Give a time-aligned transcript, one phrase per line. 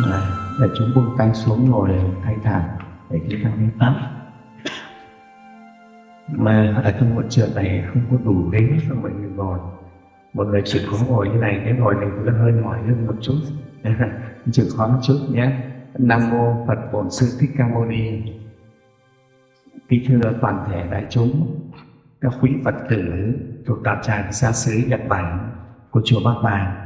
[0.00, 0.22] Đấy,
[0.60, 1.90] để chúng buông tay xuống ngồi
[2.24, 2.62] thay thản
[3.10, 3.94] để chúng ta nghe pháp.
[6.28, 9.58] Mà ở trong hội trường này không có đủ ghế cho mọi người ngồi.
[10.34, 13.14] Mọi người chịu khó ngồi như này cái ngồi này cũng hơi mỏi hơn một
[13.20, 13.34] chút.
[14.52, 15.52] Chịu khó một chút nhé.
[15.98, 18.22] Nam mô phật bổn sư thích ca mâu ni.
[19.88, 21.58] Kính thưa toàn thể đại chúng
[22.20, 23.02] các quý phật tử
[23.66, 25.50] thuộc đạo tràng xa xứ nhật bản
[25.90, 26.81] của chùa bắc Bàng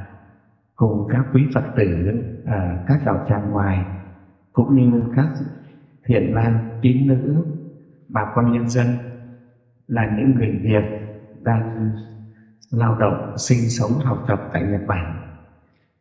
[0.76, 2.06] cùng các quý Phật tử
[2.44, 3.84] à, các đạo tràng ngoài
[4.52, 5.28] cũng như các
[6.06, 7.44] thiện nam tín nữ
[8.08, 8.86] bà con nhân dân
[9.86, 10.84] là những người Việt
[11.42, 11.90] đang
[12.70, 15.36] lao động sinh sống học tập tại Nhật Bản.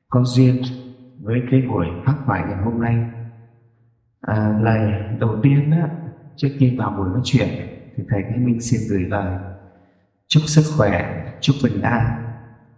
[0.09, 0.55] Có duyên
[1.21, 2.95] với cái buổi phát thoại ngày hôm nay.
[4.21, 5.89] À, lời đầu tiên á,
[6.35, 7.47] trước khi vào buổi nói chuyện
[7.95, 9.39] thì thầy cái Minh xin gửi lời
[10.27, 12.05] chúc sức khỏe chúc bình an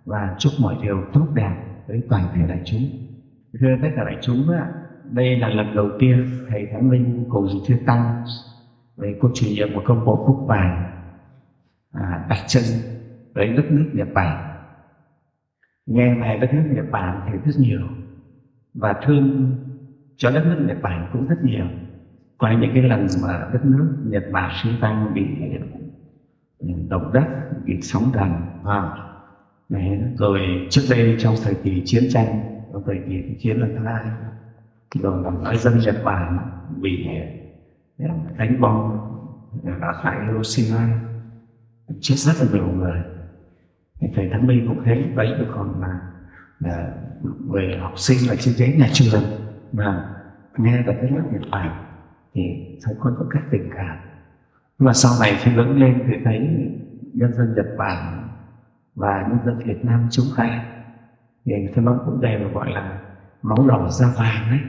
[0.06, 2.82] và chúc mọi điều tốt đẹp với toàn thể đại chúng.
[3.60, 4.72] Thưa tất cả đại chúng á,
[5.12, 8.24] đây là lần đầu tiên thầy Thánh Minh cùng chư tăng
[8.96, 10.84] với cô chủ nhiệm của công bộ Phúc Vàng
[11.92, 12.64] à, đặt chân
[13.34, 14.58] tới đất nước Nhật Bản.
[15.86, 17.82] Nghe về đất nước Nhật Bản thì rất nhiều
[18.74, 19.56] và thương
[20.18, 21.66] cho đất nước Nhật Bản cũng rất nhiều.
[22.38, 25.26] Qua những cái lần mà đất nước Nhật Bản xung tăng bị
[26.60, 27.28] ừ, động đất
[27.66, 28.32] bị sóng thần
[28.64, 28.92] à,
[29.70, 33.86] Đấy, rồi trước đây trong thời kỳ chiến tranh trong thời kỳ chiến lần thứ
[33.86, 34.04] hai
[35.02, 36.38] rồi là nói dân Nhật Bản
[36.82, 37.08] bị
[38.38, 38.98] đánh bom
[39.64, 41.00] đã hại Hiroshima
[42.00, 43.02] chết rất là nhiều người.
[44.16, 46.00] Thầy Thắng Minh cũng thế đấy còn là,
[46.60, 46.94] là
[47.48, 49.24] người học sinh là trên giấy nhà trường
[49.74, 50.16] mà
[50.58, 51.86] nghe cả cái lớp Nhật Bản
[52.34, 52.42] thì
[52.84, 53.98] thấy con có các tình cảm.
[54.80, 56.40] Nhưng mà sau này khi lớn lên thì thấy
[57.14, 58.28] nhân dân Nhật Bản
[58.98, 60.66] và nhân dân Việt Nam chúng ta.
[61.46, 63.00] Thì cái nó cũng đều gọi là
[63.42, 64.60] máu đỏ da vàng đấy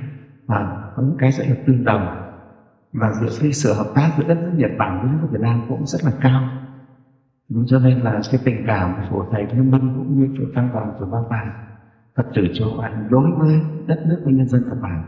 [0.47, 2.07] và có những cái sẽ được tương đồng.
[2.92, 5.63] Và giữa cái sự hợp tác giữa đất nước Nhật Bản với nước Việt Nam
[5.69, 6.42] cũng rất là cao.
[7.67, 10.92] Cho nên là cái tình cảm của thầy Nguyễn Minh cũng như của tăng đoàn
[10.98, 11.51] của ba vàng,
[12.17, 15.05] Phật tử châu Anh đối với đất nước và nhân dân Nhật Bản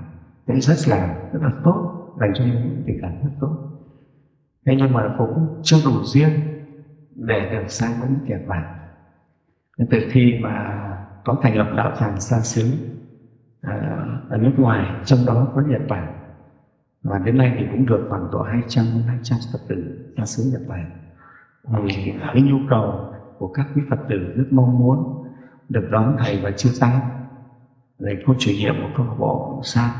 [0.47, 3.57] cũng rất là rất là tốt, dành cho những tình cảm rất tốt.
[4.67, 6.31] Thế nhưng mà cũng chưa đủ duyên
[7.15, 8.80] để được sang với Nhật Bản
[9.91, 10.77] từ khi mà
[11.25, 12.63] có thành lập đạo tràng xa xứ
[13.63, 16.13] à, ở nước ngoài, trong đó có Nhật Bản,
[17.03, 20.69] và đến nay thì cũng được khoảng độ 200 200 Phật tử xa xứ Nhật
[20.69, 20.91] Bản.
[21.89, 25.25] Thì cái nhu cầu của các quý Phật tử rất mong muốn
[25.69, 27.01] được đón thầy và chư tăng
[28.01, 29.91] thầy cô chủ nhiệm của câu lạc bộ sang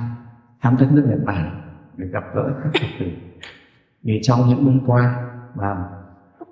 [0.61, 1.61] thăm đất nước Nhật Bản
[1.97, 3.07] để gặp gỡ các Phật tử.
[4.03, 5.77] Vì trong những năm qua và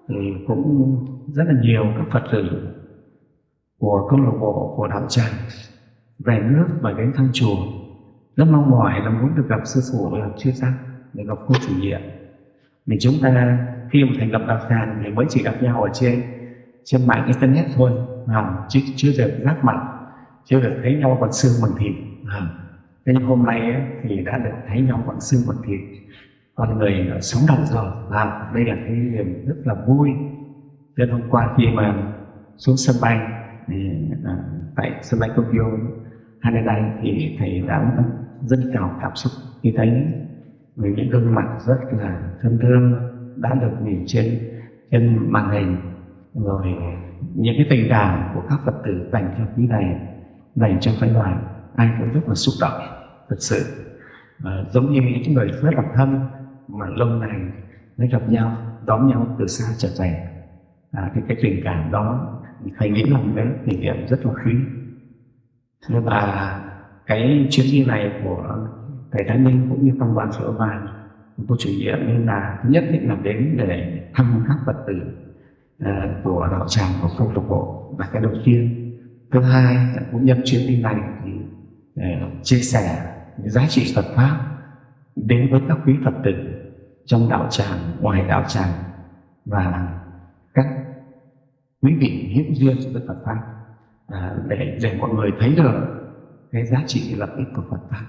[0.08, 0.96] thì ừ, cũng
[1.26, 2.68] rất là nhiều các Phật tử
[3.78, 5.32] của câu lạc bộ của đạo tràng.
[6.18, 7.56] Về nước và đến thăm chùa
[8.36, 10.72] rất mong mỏi là muốn được gặp sư phụ là chưa tăng
[11.12, 12.00] để gặp cô chủ nhiệm.
[12.86, 13.58] Vì chúng ta
[13.90, 16.22] khi mà thành lập đạo tràng thì mới chỉ gặp nhau ở trên
[16.84, 17.92] trên mạng internet thôi
[18.26, 19.98] à, chứ chưa được giác mặt
[20.44, 21.92] chưa được thấy nhau bằng xương bằng thịt.
[22.28, 22.40] À.
[23.06, 25.80] thế nhưng hôm nay ấy, thì đã được thấy nhau bằng xương bằng thịt.
[26.54, 30.10] Con người sống động rồi à, đây là cái niềm rất là vui.
[30.96, 32.12] Nên hôm qua khi mà
[32.56, 33.37] xuống sân bay
[33.68, 33.90] thì,
[34.24, 34.36] à,
[34.76, 35.64] tại sân bay Tokyo
[36.40, 37.92] Haneda thì thầy đã
[38.46, 40.06] rất cao cảm xúc khi thấy
[40.76, 42.92] với những gương mặt rất là thân thương
[43.36, 44.38] đã được nhìn trên
[44.90, 45.76] trên màn hình.
[46.34, 46.66] Rồi
[47.34, 50.00] những cái tình cảm của các phật tử dành cho quý này
[50.54, 51.44] dành cho phái đoàn
[51.76, 52.80] ai cũng rất là xúc động
[53.28, 53.84] thật sự.
[54.44, 56.20] À, giống như những người rất là thân
[56.68, 57.40] mà lâu ngày
[57.96, 58.56] mới gặp nhau
[58.86, 60.28] đón nhau từ xa trở về.
[60.92, 62.37] À, thì cái tình cảm đó
[62.78, 64.52] thầy nghĩ là cái kỷ niệm rất là quý.
[65.88, 66.60] Và
[67.06, 68.68] cái chuyến đi này của
[69.12, 70.86] thầy Thái Minh cũng như phong đoàn sửa vàng
[71.48, 74.94] cô chủ nhiệm nên là nhất định là đến để thăm các phật tử
[75.82, 78.84] uh, của đạo tràng của câu lạc bộ là cái đầu tiên.
[79.32, 79.76] Thứ hai
[80.12, 81.32] cũng nhân chuyến đi này thì
[82.00, 83.14] uh, chia sẻ
[83.44, 84.36] giá trị Phật pháp
[85.16, 86.32] đến với các quý Phật tử
[87.06, 88.72] trong đạo tràng ngoài đạo tràng
[89.44, 89.88] và
[90.54, 90.66] các
[91.82, 93.38] quý vị hiến duyên với Phật pháp.
[94.08, 95.72] À, để để mọi người thấy được
[96.52, 98.04] cái giá trị lợi ích của Phật pháp.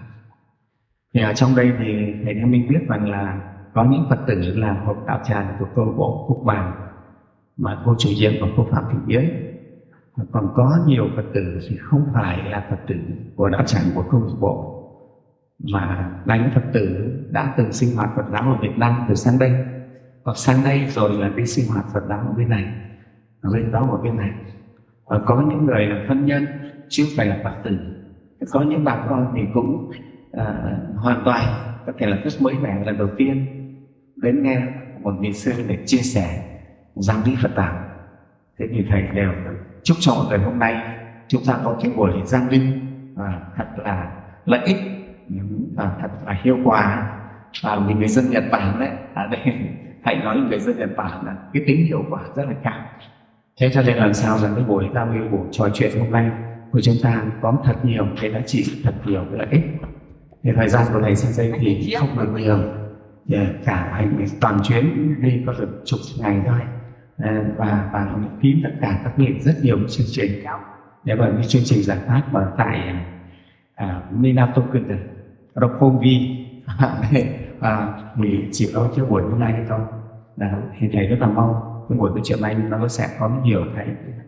[1.14, 1.86] Thì ở trong đây thì
[2.24, 5.68] thầy Theo Minh biết rằng là có những Phật tử là hộp đạo tràng của
[5.76, 6.88] câu bộ Phúc Bàng
[7.58, 9.46] mà cô chủ nhiệm của cô Phạm Thị Yến.
[10.32, 12.96] Còn có nhiều Phật tử thì không phải là Phật tử
[13.36, 14.76] của đạo tràng của câu lạc bộ
[15.74, 19.16] mà là những Phật tử đã từng sinh hoạt Phật giáo ở Việt Nam từ
[19.16, 19.52] sang đây.
[20.24, 22.74] Hoặc sang đây rồi là đi sinh hoạt Phật giáo ở bên này
[23.42, 24.32] lên đó một bên này.
[25.06, 26.48] Và có những người là thân nhân
[26.90, 27.78] chứ không phải là Phật tử.
[28.52, 29.92] Có những bà con thì cũng
[30.32, 31.44] à, hoàn toàn
[31.86, 33.46] có thể là rất mới mẻ lần đầu tiên
[34.16, 34.62] đến nghe
[35.02, 36.44] một vị sư để chia sẻ
[36.96, 37.90] giáo lý Phật Tạng.
[38.60, 39.32] thế thì thầy đều
[39.84, 40.98] chúc cho mọi người hôm nay
[41.28, 42.62] chúng ta có cái buổi giao lưu
[43.16, 44.12] và thật là
[44.46, 44.78] lợi ích
[45.76, 47.16] và thật là hiệu quả.
[47.64, 49.42] Và vì người dân Nhật Bản đấy ở đây
[50.04, 52.86] hãy nói người dân Nhật Bản là cái tính hiệu quả rất là cao
[53.60, 56.32] thế cho nên làm sao rằng cái buổi giao lưu buổi trò chuyện hôm nay
[56.72, 59.64] của chúng ta có thật nhiều cái giá trị thật nhiều cái lợi ích.
[60.44, 62.58] Thì thời gian của thầy sang đây thì không được nhiều
[63.66, 66.60] cả hành toàn chuyến đi có được chục ngày thôi.
[67.18, 70.32] À, và và phí tất cả các nghiệp rất nhiều chương trình.
[71.04, 72.96] Để bởi cái chương trình giải pháp ở tại
[73.76, 74.96] à, Minato Kuta
[75.56, 76.46] Rokovi
[77.60, 79.80] và thì chỉ có cái buổi hôm nay thôi.
[80.38, 83.66] Là thì thầy rất là mong cái buổi nói chuyện này nó sẽ có nhiều
[83.76, 83.88] cái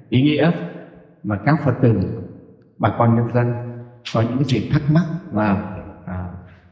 [0.10, 0.52] ý nghĩa
[1.24, 2.00] mà các phật tử
[2.78, 3.54] bà con nhân dân
[4.14, 5.76] có những cái gì thắc mắc và
[6.06, 6.28] à,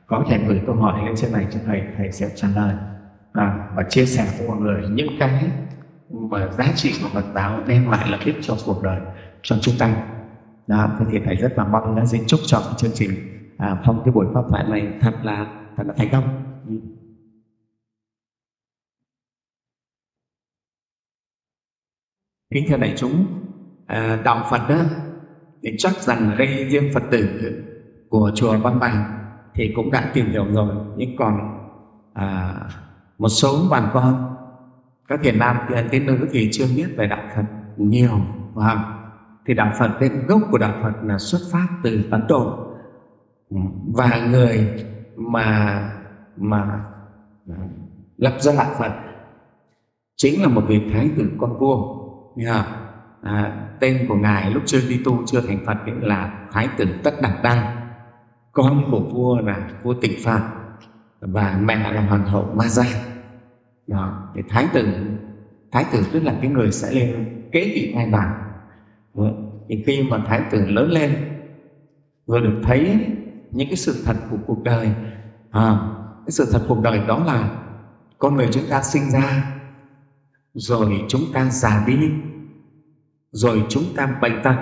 [0.07, 2.75] có thể gửi câu hỏi lên trên này cho thầy thầy sẽ trả lời.
[3.33, 5.51] À, và chia sẻ với mọi người những cái
[6.09, 8.99] mà giá trị của Phật giáo đem lại lợi ích cho cuộc đời
[9.41, 10.07] cho chúng ta.
[10.67, 13.09] Đó, thì thầy rất là mong đã xin chúc cho cái chương trình
[13.57, 15.47] à, phong cái buổi pháp thoại này thật là
[15.77, 16.23] thật là thành công.
[16.67, 16.73] Ừ.
[22.53, 23.25] kính thưa đại chúng
[23.87, 24.75] à, đạo Phật đó
[25.63, 27.27] thì chắc rằng đây riêng Phật tử
[28.09, 29.19] của chùa Văn bàn
[29.53, 30.75] thì cũng đã tìm hiểu rồi.
[30.97, 31.59] Nhưng còn
[32.13, 32.55] à,
[33.17, 34.35] một số bà con
[35.07, 35.57] các thiền nam
[35.91, 37.45] thiền nữ thì chưa biết về đạo Phật
[37.77, 38.21] nhiều
[38.53, 38.95] và
[39.45, 42.65] thì đạo Phật tên gốc của đạo Phật là xuất phát từ Ấn Độ.
[43.93, 44.85] Và người
[45.15, 45.91] mà
[46.37, 46.85] mà
[48.17, 48.91] lập ra đạo Phật
[50.15, 51.98] chính là một vị thái tử con vua
[52.45, 57.21] à, tên của ngài lúc chưa đi tu chưa thành Phật là thái tử Tất
[57.21, 57.75] Đạt đăng
[58.51, 60.41] con của vua là vua Tịnh Phạn
[61.21, 62.85] và mẹ là hoàng hậu Ma Gia
[63.87, 64.87] đó thì thái tử
[65.71, 68.43] thái tử tức là cái người sẽ lên kế vị ngai vàng
[69.69, 71.15] thì khi mà thái tử lớn lên
[72.25, 73.05] vừa được thấy
[73.51, 74.91] những cái sự thật của cuộc đời
[75.51, 75.79] à,
[76.25, 77.49] cái sự thật cuộc đời đó là
[78.17, 79.55] con người chúng ta sinh ra
[80.53, 81.95] rồi chúng ta già đi
[83.31, 84.55] rồi chúng ta bệnh tật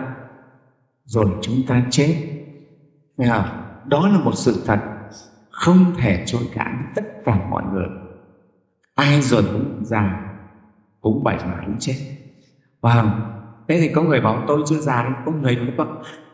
[1.06, 2.16] rồi chúng ta chết.
[3.18, 3.68] Nghe không?
[3.88, 4.80] đó là một sự thật
[5.50, 7.88] không thể chối cãi tất cả mọi người.
[8.96, 10.32] Ai rồi cũng già,
[11.02, 11.96] cũng bệnh mà cũng chết.
[12.82, 13.20] Và
[13.68, 15.88] thế thì có người bảo tôi chưa già có người nói có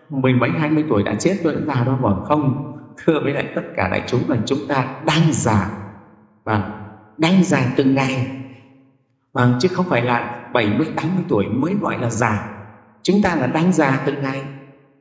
[0.10, 2.70] mười mấy, hai mươi tuổi đã chết tôi đã già đâu mà không.
[2.98, 5.70] Thưa với lại tất cả đại chúng là chúng ta đang già.
[6.44, 6.86] Và
[7.18, 8.28] đang già từng ngày.
[9.34, 12.50] Và chứ không phải là 70, 80 tuổi mới gọi là già.
[13.04, 14.44] Chúng ta là đang già từng ngày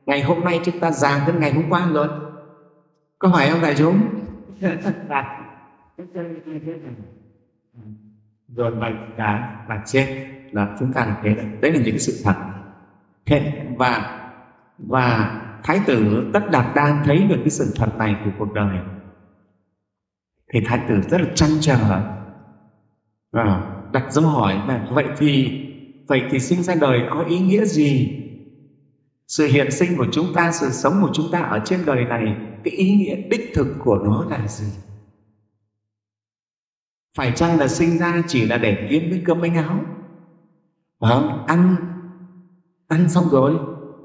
[0.05, 2.07] ngày hôm nay chúng ta già hơn ngày hôm qua rồi.
[3.19, 4.01] Có phải không đại chúng?
[8.55, 12.21] Rồi bệnh cả và chết là chúng ta là thế đấy đấy là những sự
[12.23, 12.35] thật.
[13.25, 14.19] Thế và
[14.77, 18.77] và thái tử tất đạt đang thấy được cái sự thật này của cuộc đời.
[20.53, 22.01] Thì thái tử rất là chăn trở.
[23.31, 25.59] À, đặt dấu hỏi là vậy thì
[26.07, 28.19] vậy thì sinh ra đời có ý nghĩa gì?
[29.27, 32.35] Sự hiện sinh của chúng ta sự sống của chúng ta ở trên đời này
[32.63, 34.67] cái ý nghĩa đích thực của nó là gì?
[37.17, 39.79] Phải chăng là sinh ra chỉ là để kiếm với cơm bánh áo?
[40.99, 41.75] Vâng ăn
[42.87, 43.53] ăn xong rồi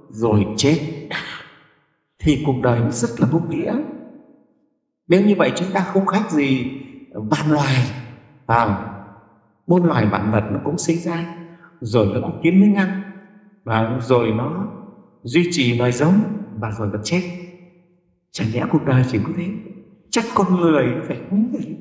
[0.09, 0.78] rồi chết.
[2.18, 3.76] Thì cuộc đời nó rất là vô nghĩa.
[5.09, 6.71] Nếu như vậy chúng ta không khác gì
[7.12, 7.75] vạn loài
[8.47, 8.85] à,
[9.68, 11.37] muôn loài vạn vật nó cũng sinh ra,
[11.80, 13.02] rồi nó cũng kiếm miếng ăn
[13.64, 14.66] và rồi nó
[15.22, 16.14] duy trì loài giống
[16.60, 17.22] và rồi nó chết.
[18.30, 19.46] Chẳng lẽ cuộc đời chỉ có thế.
[20.10, 21.75] Chắc con người phải cũng thế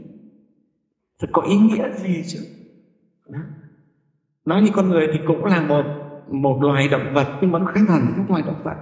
[1.20, 2.40] thật có ý nghĩa gì chứ?
[3.30, 3.40] Đó.
[4.46, 5.84] nói như con người thì cũng là một
[6.32, 8.76] một loài động vật, nhưng mà nó khác hẳn các loài động vật.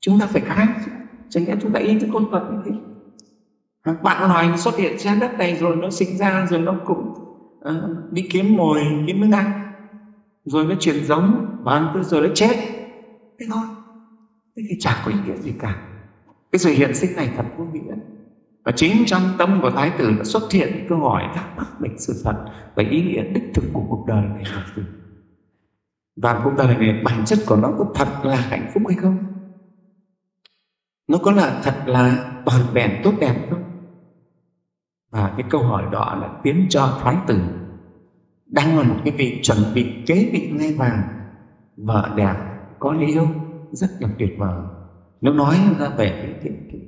[0.00, 0.76] Chúng ta phải khác
[1.28, 2.72] chẳng lẽ chúng ta ý thức con vật như thế.
[4.02, 7.14] Bạn loài xuất hiện trên đất này, rồi nó sinh ra, rồi nó cũng
[7.60, 9.72] Ờ, đi kiếm mồi, kiếm miếng ăn.
[10.44, 12.56] Rồi nó chuyển giống và rồi nó chết.
[13.40, 13.62] Thế thôi.
[14.56, 15.86] Thế thì chả có ý nghĩa gì cả.
[16.52, 17.94] Cái sự hiện sinh này thật vô nghĩa.
[18.64, 21.90] Và chính trong tâm của thái tử đã xuất hiện câu hỏi thắc mắc về
[21.98, 24.82] sự thật và ý nghĩa đích thực của cuộc đời này là gì?
[26.16, 29.18] Và cuộc đời này, bản chất của nó có thật là hạnh phúc hay không?
[31.08, 33.62] Nó có là thật là toàn vẹn, tốt đẹp không?
[35.10, 37.40] Và cái câu hỏi đó là khiến cho thái tử
[38.46, 41.02] đang là một cái vị chuẩn bị kế vị ngai vàng.
[41.76, 42.34] Vợ đẹp
[42.78, 43.28] có lý yêu
[43.70, 44.60] rất là tuyệt vời.
[45.20, 46.80] Nếu nói ra về cái, cái, cái,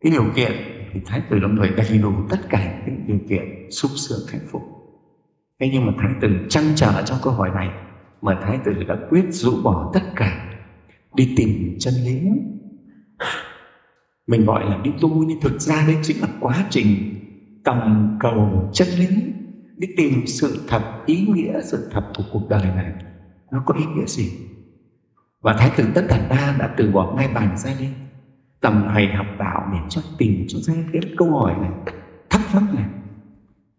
[0.00, 0.52] cái điều kiện
[0.92, 4.46] thì thái tử là người đầy đủ tất cả những điều kiện sung sướng hạnh
[4.50, 4.62] phúc.
[5.60, 7.68] Thế nhưng mà thái tử chăn trở trong câu hỏi này
[8.22, 10.54] mà thái tử đã quyết rũ bỏ tất cả
[11.14, 12.20] đi tìm chân lý.
[14.26, 16.88] Mình gọi là đi tu nhưng thực ra đây chính là quá trình
[17.64, 19.08] tầm cầu chân lý
[19.76, 22.92] đi tìm sự thật, ý nghĩa, sự thật của cuộc đời này.
[23.50, 24.32] Nó có ý nghĩa gì?
[25.40, 27.88] Và thái tử tất cả ta đã từ bỏ ngay bàn ra đi
[28.60, 31.70] tầm thầy học đạo để cho tìm cho ra cái câu hỏi này,
[32.30, 32.84] thắc mắc này.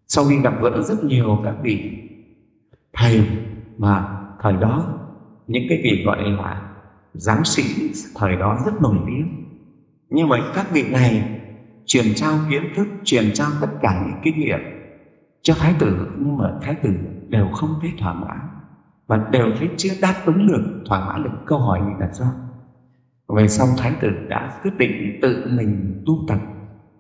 [0.08, 1.92] Sau khi gặp gỡ rất nhiều các vị
[2.94, 3.28] thầy
[3.78, 5.00] mà thời đó,
[5.48, 6.72] những cái vị gọi là
[7.14, 7.64] giám sĩ
[8.16, 9.46] thời đó rất nổi tiếng.
[10.10, 11.33] Như vậy các vị này
[11.86, 14.60] truyền trao kiến thức truyền trao tất cả những kinh nghiệm
[15.42, 16.08] cho thái tử.
[16.18, 16.90] Nhưng mà thái tử
[17.28, 18.40] đều không thấy thỏa mãn
[19.08, 22.28] và đều thấy chưa đáp ứng được thỏa mãn được câu hỏi mình đặt ra.
[23.28, 26.40] Về sau thái tử đã quyết định tự mình tu tập.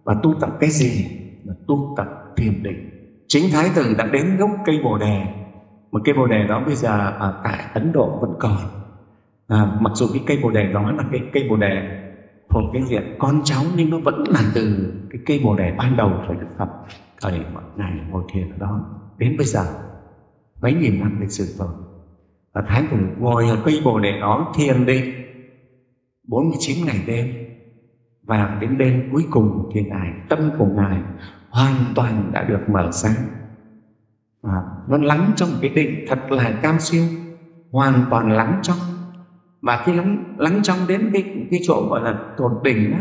[0.03, 1.05] Và tu tập cái gì?
[1.43, 2.89] Là tu tập thiền định.
[3.27, 5.25] Chính thái tử đã đến gốc cây bồ đề.
[5.91, 8.57] Một cây bồ đề đó bây giờ ở tại ấn độ vẫn còn.
[9.47, 12.02] À, mặc dù cái cây bồ đề đó là cái cây bồ đề
[12.53, 15.97] thuộc cái diện con cháu nhưng nó vẫn là từ cái cây bồ đề ban
[15.97, 16.69] đầu của đức phật,
[17.21, 18.85] thời mọi ngày ngồi thiền ở đó.
[19.17, 19.65] Đến bây giờ,
[20.61, 21.73] mấy nghìn năm lịch sử rồi,
[22.53, 25.13] và thái tử ngồi ở cây bồ đề đó thiền đi
[26.27, 27.33] 49 ngày đêm.
[28.23, 31.01] Và đến đêm cuối cùng thì ngài, tâm của ngài
[31.49, 33.15] hoàn toàn đã được mở sáng
[34.41, 37.03] và nó lắng trong cái định thật là cam siêu,
[37.71, 38.77] hoàn toàn lắng trong
[39.63, 42.97] và khi lắng lắng trong đến cái cái chỗ gọi là tột đỉnh đó,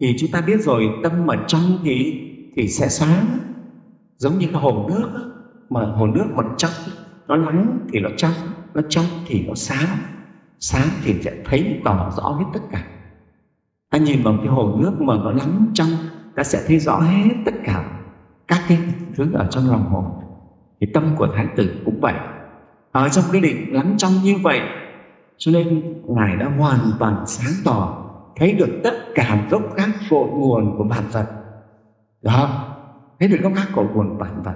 [0.00, 3.26] thì chúng ta biết rồi tâm ở trong thì thì sẽ sáng.
[4.16, 5.20] Giống như cái hồ nước đó.
[5.70, 6.70] mà hồ nước mà trong
[7.28, 8.32] nó lắng thì nó trong
[8.74, 9.96] nó trong thì nó sáng.
[10.58, 12.86] Sáng thì sẽ thấy tỏ rõ hết tất cả.
[13.90, 15.88] Ta nhìn vào cái hồ nước mà nó lắng trong
[16.36, 18.00] ta sẽ thấy rõ hết tất cả
[18.48, 18.78] các cái
[19.14, 20.22] thứ ở trong lòng hồ
[20.80, 22.14] thì tâm của thái tử cũng vậy.
[22.92, 24.60] Ở trong cái định lắng trong như vậy
[25.40, 28.06] cho nên ngài đã hoàn toàn sáng tỏ
[28.36, 31.26] thấy được tất cả gốc gác cội nguồn của bản vật.
[32.22, 32.66] Đó
[33.20, 34.54] thấy được gốc gác cội nguồn bản vật.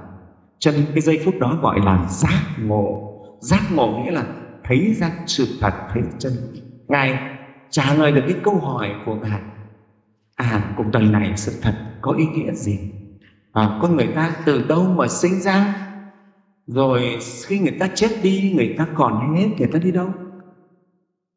[0.58, 3.10] Cho nên cái giây phút đó gọi là giác ngộ.
[3.40, 4.24] Giác ngộ nghĩa là
[4.64, 6.32] thấy ra sự thật thấy chân.
[6.88, 7.18] Ngài
[7.70, 9.40] trả lời được cái câu hỏi của ngài.
[10.36, 12.78] À cuộc đời này sự thật có ý nghĩa gì?
[13.52, 15.74] À, con người ta từ đâu mà sinh ra?
[16.66, 20.08] Rồi khi người ta chết đi người ta còn hết người ta đi đâu?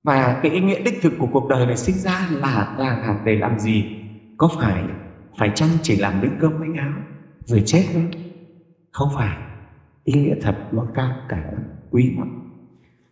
[0.08, 3.36] Và cái ý nghĩa đích thực của cuộc đời này sinh ra là là để
[3.36, 3.86] làm gì?
[4.38, 4.84] Có phải
[5.38, 6.92] phải chăng chỉ làm miếng cơm miếng áo
[7.46, 8.12] rồi chết không?
[8.92, 9.38] Không phải.
[10.04, 11.44] Ý nghĩa thật nó cao cả
[11.92, 12.52] quý lắm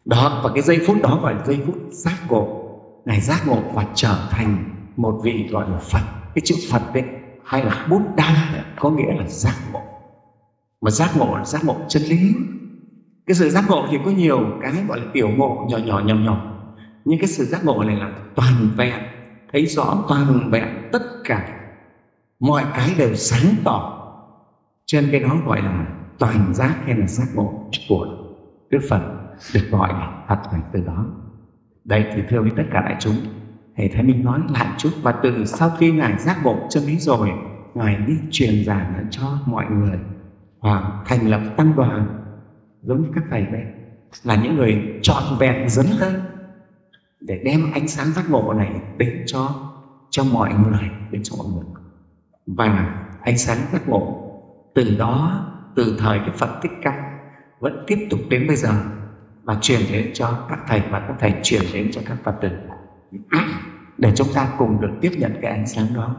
[0.05, 2.69] đó, và cái giây phút đó gọi là giây phút giác ngộ.
[3.05, 4.63] Ngài giác ngộ và trở thành
[4.97, 6.03] một vị gọi là phật.
[6.35, 7.03] Cái chữ phật đấy
[7.45, 9.81] hay là bút đa có nghĩa là giác ngộ.
[10.81, 12.33] Mà giác ngộ là giác ngộ chân lý.
[13.25, 16.15] Cái sự giác ngộ thì có nhiều cái gọi là tiểu ngộ nhỏ nhỏ nhỏ
[16.15, 16.54] nhỏ
[17.05, 18.99] nhưng cái sự giác ngộ này là toàn vẹn,
[19.51, 21.49] thấy rõ toàn vẹn tất cả
[22.39, 23.91] mọi cái đều sáng tỏ.
[24.85, 25.87] Trên cái đó gọi là
[26.19, 28.07] toàn giác hay là giác ngộ của
[28.69, 29.01] đức phật
[29.53, 31.05] được gọi là thật là từ đó.
[31.83, 33.15] Đây thì thưa với tất cả đại chúng,
[33.77, 36.99] thầy thái minh nói lại chút và từ sau khi ngài giác ngộ chân lý
[36.99, 37.29] rồi,
[37.73, 39.99] ngài đi truyền giảng cho mọi người
[40.61, 42.07] và thành lập tăng đoàn
[42.81, 43.63] giống như các thầy đây,
[44.23, 46.13] là những người trọn vẹn dấn thân
[47.27, 49.71] để đem ánh sáng giác ngộ này đến cho
[50.09, 51.65] cho mọi người, đến cho mọi người.
[52.47, 54.31] Và ánh sáng giác ngộ
[54.75, 57.17] từ đó, từ thời cái phật thích ca
[57.59, 58.71] vẫn tiếp tục đến bây giờ
[59.43, 62.49] và truyền đến cho các thầy và các thầy truyền đến cho các phật tử.
[63.97, 66.15] Để chúng ta cùng được tiếp nhận cái ánh sáng đó.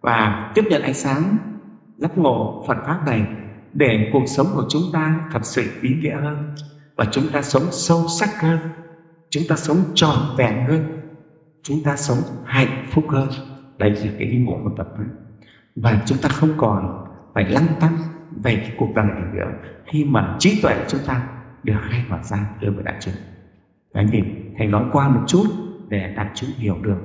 [0.00, 1.36] Và tiếp nhận ánh sáng
[1.96, 3.26] giác ngộ Phật pháp này
[3.72, 6.54] để cuộc sống của chúng ta thật sự ý nghĩa hơn
[6.96, 8.58] và chúng ta sống sâu sắc hơn
[9.32, 11.00] chúng ta sống tròn vẹn hơn.
[11.62, 13.28] Chúng ta sống hạnh phúc hơn.
[13.78, 15.04] Đấy là cái ý nghĩa của tập pháp
[15.76, 17.96] và chúng ta không còn phải lăn tăn
[18.44, 19.50] về cái cuộc đời này nữa.
[19.86, 21.28] Khi mà trí tuệ của chúng ta
[21.62, 23.14] được khai mở ra đối với đại chúng.
[23.94, 24.22] Đấy, thì
[24.58, 25.44] thầy nói qua một chút
[25.88, 26.98] để đại chúng hiểu được.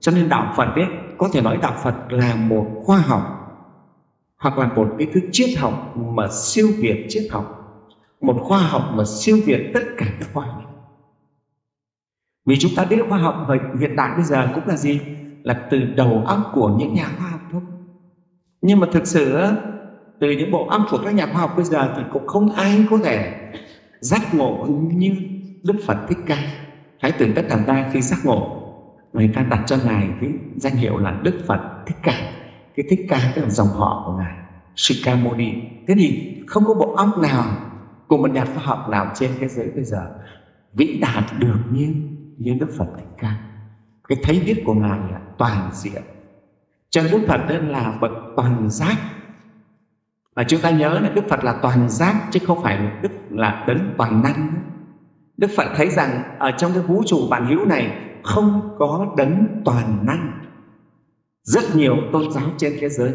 [0.00, 0.86] Cho nên đạo Phật ấy,
[1.18, 3.22] có thể nói đạo Phật là một khoa học
[4.38, 7.58] hoặc là một cái thứ triết học mà siêu việt triết học.
[8.20, 10.61] Một khoa học mà siêu việt tất cả các khoa học
[12.46, 13.48] vì chúng ta biết khoa học
[13.80, 15.00] hiện đại bây giờ cũng là gì?
[15.42, 17.62] Là từ đầu óc của những nhà khoa học thôi.
[18.62, 19.40] Nhưng mà thực sự
[20.20, 22.86] từ những bộ óc của các nhà khoa học bây giờ thì cũng không ai
[22.90, 23.34] có thể
[24.00, 25.16] giác ngộ như
[25.62, 26.38] đức phật thích ca.
[26.98, 28.62] Hãy tưởng tất cả ta khi giác ngộ,
[29.12, 32.14] người ta đặt cho ngài cái danh hiệu là đức phật thích ca.
[32.76, 34.36] Cái thích ca tức là dòng họ của ngài,
[34.74, 35.52] Shikamuni.
[35.88, 37.44] Thế thì không có bộ óc nào
[38.08, 40.10] của một nhà khoa học nào trên thế giới bây giờ
[40.72, 41.94] vĩ đại được như
[42.44, 43.36] như đức phật thích ca,
[44.08, 46.02] cái thấy biết của ngài là toàn diện.
[46.90, 48.96] Cho đức phật tên là bậc toàn giác.
[50.36, 53.12] Và chúng ta nhớ là đức phật là toàn giác, chứ không phải là đức
[53.30, 54.52] là đấng toàn năng.
[55.36, 59.62] Đức phật thấy rằng ở trong cái vũ trụ bản hữu này không có đấng
[59.64, 60.32] toàn năng.
[61.42, 63.14] Rất nhiều tôn giáo trên thế giới,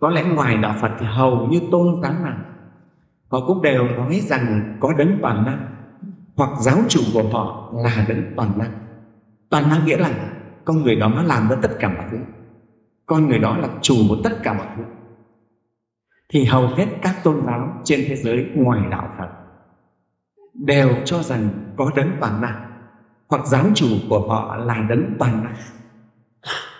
[0.00, 2.38] có lẽ ngoài đạo phật thì hầu như tôn giáo nào,
[3.28, 5.79] họ cũng đều nói rằng có đấng toàn năng
[6.40, 8.72] hoặc giáo chủ của họ là đấng toàn năng.
[9.50, 10.10] Toàn năng nghĩa là
[10.64, 12.18] con người đó nó làm ra tất cả mọi thứ.
[13.06, 14.82] Con người đó là chủ của tất cả mọi thứ.
[16.32, 19.28] Thì hầu hết các tôn giáo trên thế giới ngoài đạo phật
[20.54, 22.70] đều cho rằng có đấng toàn năng,
[23.28, 25.56] hoặc giáo chủ của họ là đấng toàn năng.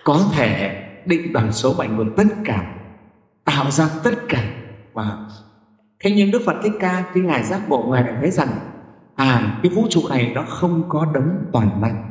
[0.03, 2.75] Có thể định đoạt số bệnh của tất cả,
[3.45, 4.43] tạo ra tất cả
[4.93, 5.17] và
[6.03, 8.49] thế nhưng đức phật thích ca khi ngài giác ngộ ngài lại thấy rằng
[9.21, 12.09] à cái vũ trụ này nó không có đấng toàn năng.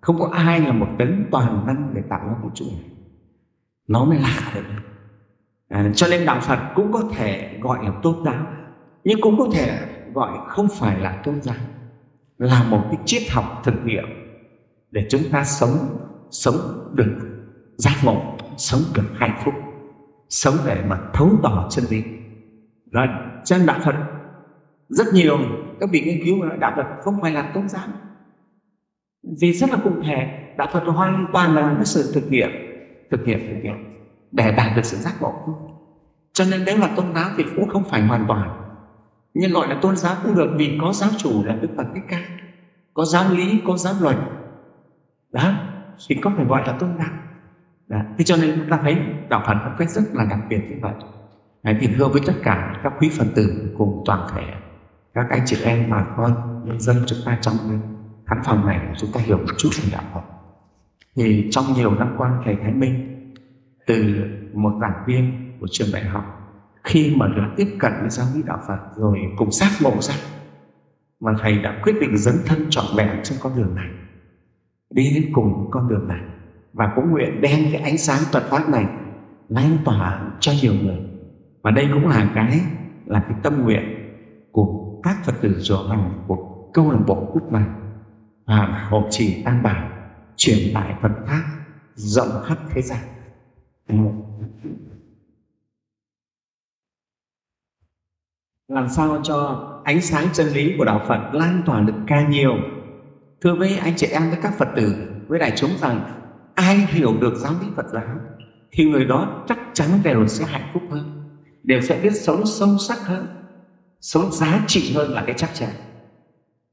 [0.00, 2.90] Không có ai là một đấng toàn năng để tạo ra vũ trụ này.
[3.88, 4.62] Nó mới lạ được
[5.68, 8.46] à, cho nên đạo phật cũng có thể gọi là tôn giáo
[9.04, 9.78] nhưng cũng có thể
[10.14, 11.56] gọi không phải là tôn giáo.
[12.38, 14.04] Là một cái triết học thực nghiệm
[14.90, 15.76] để chúng ta sống
[16.30, 16.56] sống
[16.94, 17.18] được
[17.76, 19.54] giác ngộ sống được hạnh phúc
[20.28, 22.02] sống để mà thấu tỏ chân lý.
[22.92, 23.06] Rồi
[23.44, 23.94] trên đạo phật
[24.90, 25.38] rất nhiều
[25.80, 27.88] các vị nghiên cứu nói đạo phật không phải là tôn giáo.
[29.40, 32.50] Vì rất là cụ thể đạo phật hoàn toàn là cái sự thực nghiệm
[33.10, 33.76] thực nghiệm thực nghiệm
[34.32, 35.34] để đạt được sự giác ngộ.
[36.32, 38.56] Cho nên nếu là tôn giáo thì cũng không phải hoàn toàn.
[39.34, 42.04] Nhưng gọi là tôn giáo cũng được vì có giáo chủ là đức phật thích
[42.08, 42.20] ca
[42.94, 44.16] có giáo lý có giáo luật.
[45.32, 45.52] Đó
[46.08, 47.08] thì có phải gọi là tôn giáo.
[47.88, 47.98] Đó.
[48.18, 48.96] thế cho nên chúng ta thấy
[49.28, 50.92] đạo phật có cái rất là đặc biệt như vậy.
[51.62, 54.42] Đấy, thì thưa với tất cả các quý phật tử cùng toàn thể
[55.14, 57.54] các anh chị em bà con, nhân dân chúng ta trong
[58.26, 60.20] khán phòng này, chúng ta hiểu một chút về đạo Phật.
[61.16, 63.16] Thì trong nhiều năm qua, thầy Thái Minh
[63.86, 64.14] từ
[64.54, 66.24] một giảng viên của trường đại học,
[66.84, 70.14] khi mà được tiếp cận với giáo lý đạo Phật, rồi cùng sát ngộ ra
[71.20, 73.88] mà thầy đã quyết định dấn thân trọn vẹn trên con đường này,
[74.90, 76.20] đi đến cùng con đường này,
[76.72, 78.86] và cũng nguyện đem cái ánh sáng Phật pháp này
[79.48, 80.98] lan tỏa cho nhiều người.
[81.62, 82.60] Và đây cũng là cái
[83.06, 83.99] là cái tâm nguyện
[85.02, 86.36] các phật tử chùa vàng của
[86.74, 87.92] câu lạc bộ quốc vàng
[88.46, 89.90] và hộ trì tam bảo
[90.36, 91.42] truyền tải phật pháp
[91.94, 92.98] rộng khắp thế gian.
[98.68, 102.56] Làm sao cho ánh sáng chân lý của đạo Phật lan tỏa được càng nhiều?
[103.40, 106.22] Thưa với anh chị em, với các Phật tử, với đại chúng rằng
[106.54, 108.16] ai hiểu được giáo lý Phật giáo
[108.70, 111.30] thì người đó chắc chắn đều sẽ hạnh phúc hơn,
[111.62, 113.26] đều sẽ biết sống sâu sắc hơn
[114.00, 115.68] sống giá trị hơn là cái chắc chắn.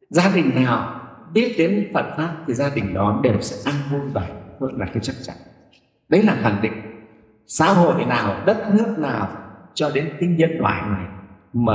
[0.09, 1.01] Gia đình nào
[1.33, 4.27] biết đến Phật pháp thì gia đình đó đều sẽ an vui và
[4.61, 5.35] hơn là cái chắc chắn.
[6.09, 6.73] Đấy là khẳng định
[7.47, 9.27] xã hội nào, đất nước nào
[9.73, 11.05] cho đến cái nhân loại này
[11.53, 11.73] mà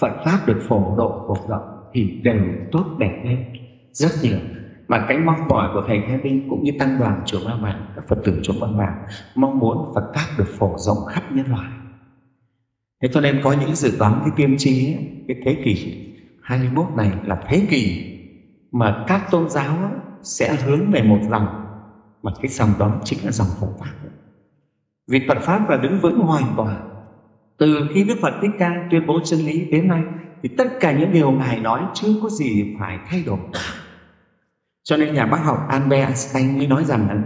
[0.00, 3.44] Phật pháp được phổ độ, phổ rộng thì đều tốt, đẹp lên
[3.92, 4.38] rất nhiều.
[4.88, 7.86] Mà cái mong mỏi của thầy Thái Minh cũng như tăng đoàn chùa Ba Vàng
[7.96, 11.46] các Phật tử chùa Ba Vàng mong muốn Phật pháp được phổ rộng khắp nhân
[11.48, 11.68] loại
[13.02, 14.96] thế cho nên có những dự đoán cái tiên tri
[15.28, 16.06] cái thế kỷ
[16.42, 18.12] 21 này là thế kỷ
[18.72, 21.46] mà các tôn giáo sẽ hướng về một dòng
[22.22, 23.92] mà cái dòng đó chính là dòng Phật pháp.
[25.08, 26.88] Vì Phật pháp là đứng vững hoàn toàn.
[27.58, 30.02] Từ khi Đức Phật Thích Ca tuyên bố chân lý đến nay,
[30.42, 33.38] thì tất cả những điều ngài nói chưa có gì phải thay đổi.
[34.82, 37.22] Cho nên nhà bác học Albert Einstein mới nói rằng là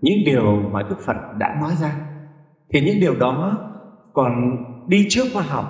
[0.00, 1.96] những điều mà Đức Phật đã nói ra,
[2.72, 3.58] thì những điều đó
[4.12, 5.66] còn đi trước khoa học,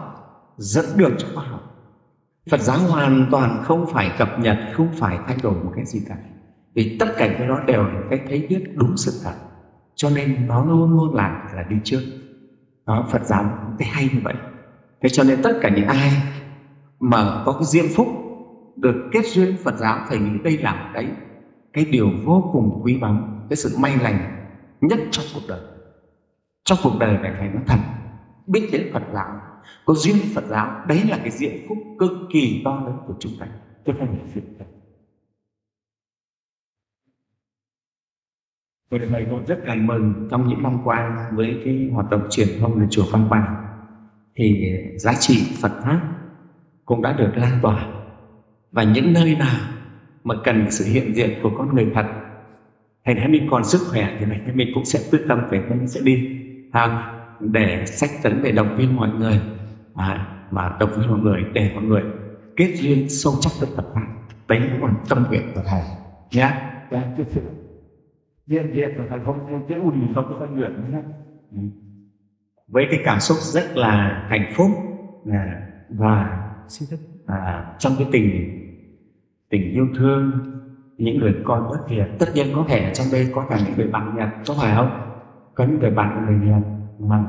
[0.56, 1.62] dẫn đường cho khoa học.
[2.50, 6.00] Phật giáo hoàn toàn không phải cập nhật, không phải thay đổi một cái gì
[6.08, 6.16] cả.
[6.74, 9.34] Vì tất cả cái đó đều là cái thấy biết đúng sự thật.
[9.94, 12.00] Cho nên nó luôn luôn là là đi trước.
[12.86, 13.44] Đó, Phật giáo
[13.78, 14.34] cái hay như vậy.
[15.02, 16.10] Thế cho nên tất cả những ai
[17.00, 18.08] mà có cái duyên phúc
[18.76, 21.08] được kết duyên Phật giáo, thầy nghĩ đây là một cái
[21.72, 23.18] cái điều vô cùng quý báu,
[23.50, 24.46] cái sự may lành
[24.80, 25.60] nhất trong cuộc đời.
[26.64, 27.78] Trong cuộc đời này, thầy nói thật
[28.46, 29.40] biết đến Phật giáo.
[29.84, 33.32] Có duyên Phật giáo đấy là cái diện phúc cực kỳ to lớn của chúng
[33.40, 33.46] ta.
[33.84, 34.68] Tôi phải phiền diện
[38.90, 42.26] Tôi đến đây tôi rất là mừng trong những năm qua với cái hoạt động
[42.30, 43.66] truyền thông của chùa Văn Bằng
[44.34, 46.00] thì giá trị Phật pháp
[46.84, 47.88] cũng đã được lan tỏa.
[48.70, 49.56] Và những nơi nào
[50.24, 52.06] mà cần sự hiện diện của con người thật
[53.04, 55.88] thầy thấy mình còn sức khỏe thì này mình cũng sẽ quyết tâm về mình
[55.88, 56.40] sẽ đi.
[56.72, 59.40] À, để sách dẫn về động viên mọi người
[59.94, 62.02] à, và động viên mọi người để mọi người
[62.56, 64.06] kết duyên sâu sắc với Phật pháp
[64.48, 65.82] đấy là tâm nguyện của thầy
[66.32, 66.50] nhé.
[66.90, 67.40] Cái sự
[68.46, 70.72] hiện diện của thầy không không chữ ùn trong cái tâm nguyện
[71.52, 71.58] ừ.
[72.68, 74.70] với cái cảm xúc rất là hạnh phúc
[75.32, 76.42] à, và
[77.26, 78.52] à, trong cái tình
[79.50, 80.32] tình yêu thương
[80.98, 83.88] những người con bất Việt tất nhiên có thể trong đây có cả những người
[83.88, 84.90] bạn Nhật có phải không?
[85.54, 87.24] Có những người bạn của người Nhật mà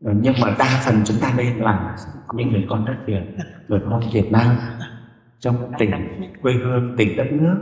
[0.00, 1.96] nhưng mà đa phần chúng ta đây là
[2.34, 3.22] những người con đất Việt
[3.68, 4.56] người con Việt Nam
[5.38, 5.90] trong tỉnh
[6.42, 7.56] quê hương tỉnh đất nước.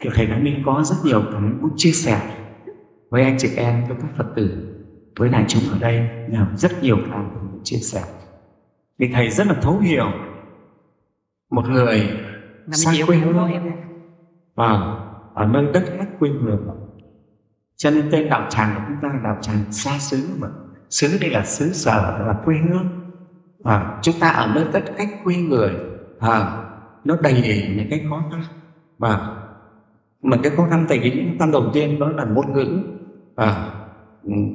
[0.00, 2.20] Thì thầy Thái Minh có rất nhiều cảm muốn chia sẻ
[3.10, 4.76] với anh chị em với các Phật tử
[5.18, 6.08] với đại chúng ở đây.
[6.28, 8.02] Nào rất nhiều muốn chia sẻ.
[8.98, 10.06] Thì thầy rất là thấu hiểu
[11.50, 12.10] một người
[12.72, 13.50] sang quê hương.
[14.54, 14.66] và
[15.34, 16.89] ở nơi đất khách quê hương
[17.80, 20.48] cho nên tên đạo tràng của chúng ta là đạo tràng xa xứ mà.
[20.90, 22.88] Xứ đây là xứ sở là quê hương.
[23.58, 25.70] Và chúng ta ở nơi tất cách quê người
[26.20, 26.64] à,
[27.04, 28.42] nó đầy những cái khó khăn.
[28.98, 29.36] Và
[30.22, 32.82] mà cái khó khăn tại vì những khăn đầu tiên đó là ngôn ngữ.
[33.36, 33.70] À,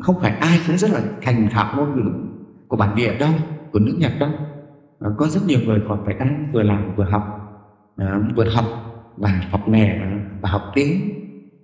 [0.02, 2.12] không phải ai cũng rất là thành thạo ngôn ngữ
[2.68, 3.32] của bản địa đâu
[3.72, 4.30] của nước nhật đâu.
[5.00, 7.24] À, có rất nhiều người còn phải đang vừa làm vừa học.
[7.98, 8.66] À, vừa học
[9.18, 10.00] và học nghề
[10.42, 11.10] và học tiếng.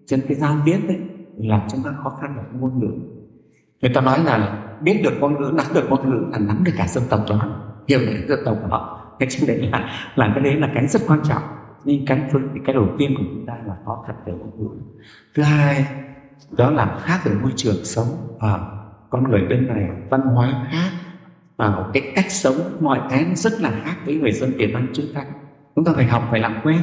[0.07, 0.97] Trên cái giao tiếp đấy
[1.47, 2.91] làm chúng ta khó khăn ở ngôn ngữ.
[3.81, 6.71] Người ta nói là biết được ngôn ngữ nắm được ngôn ngữ là nắm được
[6.77, 7.49] cả dân tộc đó.
[7.87, 9.15] Hiểu được dân tộc đó họ.
[9.19, 11.43] Cái chính đấy là là cái đấy là cái rất quan trọng.
[11.83, 14.81] Nhưng cái phương cái đầu tiên của chúng ta là khó khăn về ngôn ngữ.
[15.35, 15.85] Thứ hai
[16.57, 18.07] đó là khác về môi trường sống
[18.39, 18.59] à,
[19.09, 20.89] con người bên này văn hóa khác.
[21.57, 25.05] Và cái cách sống mọi cái rất là khác với người dân Việt Nam chúng
[25.13, 25.25] ta.
[25.75, 26.81] Chúng ta phải học phải làm quen.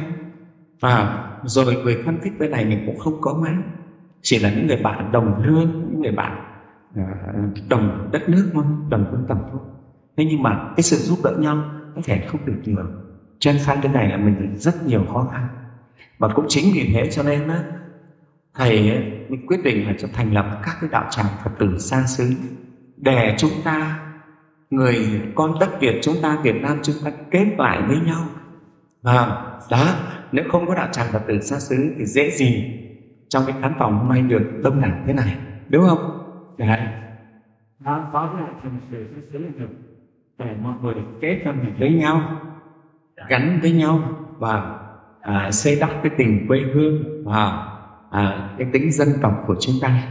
[0.81, 3.51] Và rồi người phân tích bên này mình cũng không có mấy
[4.21, 6.43] chỉ là những người bạn đồng lương, những người bạn
[6.95, 7.03] ờ,
[7.69, 9.61] đồng đất nước thôi đồng dân tộc thôi.
[10.17, 11.63] Thế nhưng mà cái sự giúp đỡ nhau
[11.95, 12.85] có thể không được nhiều.
[13.39, 15.47] Trên sang cái này là mình rất nhiều khó khăn.
[16.17, 17.63] Và cũng chính vì thế cho nên á
[18.55, 21.77] thầy ấy, mình quyết định là cho thành lập các cái đạo tràng phật tử
[21.77, 22.33] xa xứ
[22.97, 23.99] để chúng ta
[24.69, 28.25] người con đất việt chúng ta việt nam chúng ta kết lại với nhau.
[29.01, 29.87] Và đó
[30.31, 32.79] nếu không có đạo tràng phật tử xa xứ thì dễ gì
[33.29, 35.37] trong cái khán phòng hôm nay được đông đảo thế này
[35.69, 36.25] đúng không?
[36.57, 36.79] Đấy
[37.79, 38.29] nó có
[38.63, 39.69] phật tử xa xứ được
[40.37, 42.21] để mọi người kết tâm với nhau
[43.27, 43.99] gắn với nhau
[44.37, 44.79] và
[45.21, 47.67] à, xây đắp cái tình quê hương và
[48.11, 50.01] à, cái tính dân tộc của chúng ta.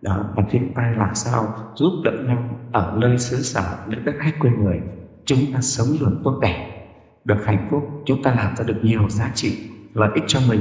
[0.00, 4.14] Đó và chúng ta làm sao giúp đỡ nhau ở nơi xứ sở nơi đất
[4.18, 4.80] khách quê người
[5.24, 6.86] chúng ta sống được tốt đẹp.
[7.24, 10.60] Được hạnh phúc chúng ta làm ra được nhiều giá trị lợi ích cho mình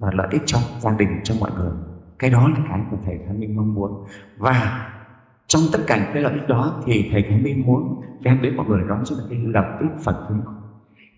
[0.00, 1.72] và lợi ích cho gia đình cho mọi người.
[2.18, 4.04] Cái đó là cái mà thầy Thái Minh mong muốn.
[4.38, 4.88] Và
[5.46, 8.66] trong tất cả cái lợi ích đó thì thầy Thái Minh muốn đem đến mọi
[8.66, 10.52] người đó chính là cái lợi ích Phật pháp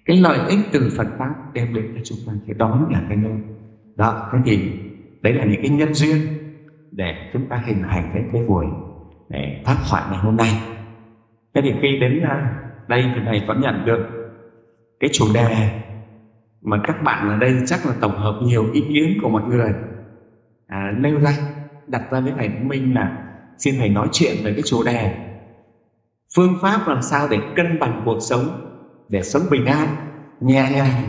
[0.04, 3.16] cái lợi ích từ Phật pháp đem đến cho chúng ta, thì đó là cái
[3.16, 3.32] nơi.
[3.96, 4.72] Đó, thế thì
[5.20, 6.16] đấy là những cái nhân duyên
[6.90, 8.66] để chúng ta hình thành cái cái buổi
[9.28, 10.60] để pháp thoại ngày hôm nay.
[11.54, 14.08] Thế thì khi đến à, đây thì thầy có nhận được
[15.00, 15.82] cái chủ đề
[16.62, 19.74] mà các bạn ở đây chắc là tổng hợp nhiều ý kiến của mọi người.
[20.66, 21.32] À, nêu ra
[21.86, 23.18] đặt ra với thầy Minh là
[23.58, 25.14] xin thầy nói chuyện về cái chủ đề
[26.36, 28.44] phương pháp làm sao để cân bằng cuộc sống
[29.08, 29.88] để sống bình an
[30.40, 31.02] nhẹ nhàng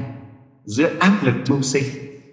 [0.63, 1.83] giữa áp lực mưu sinh.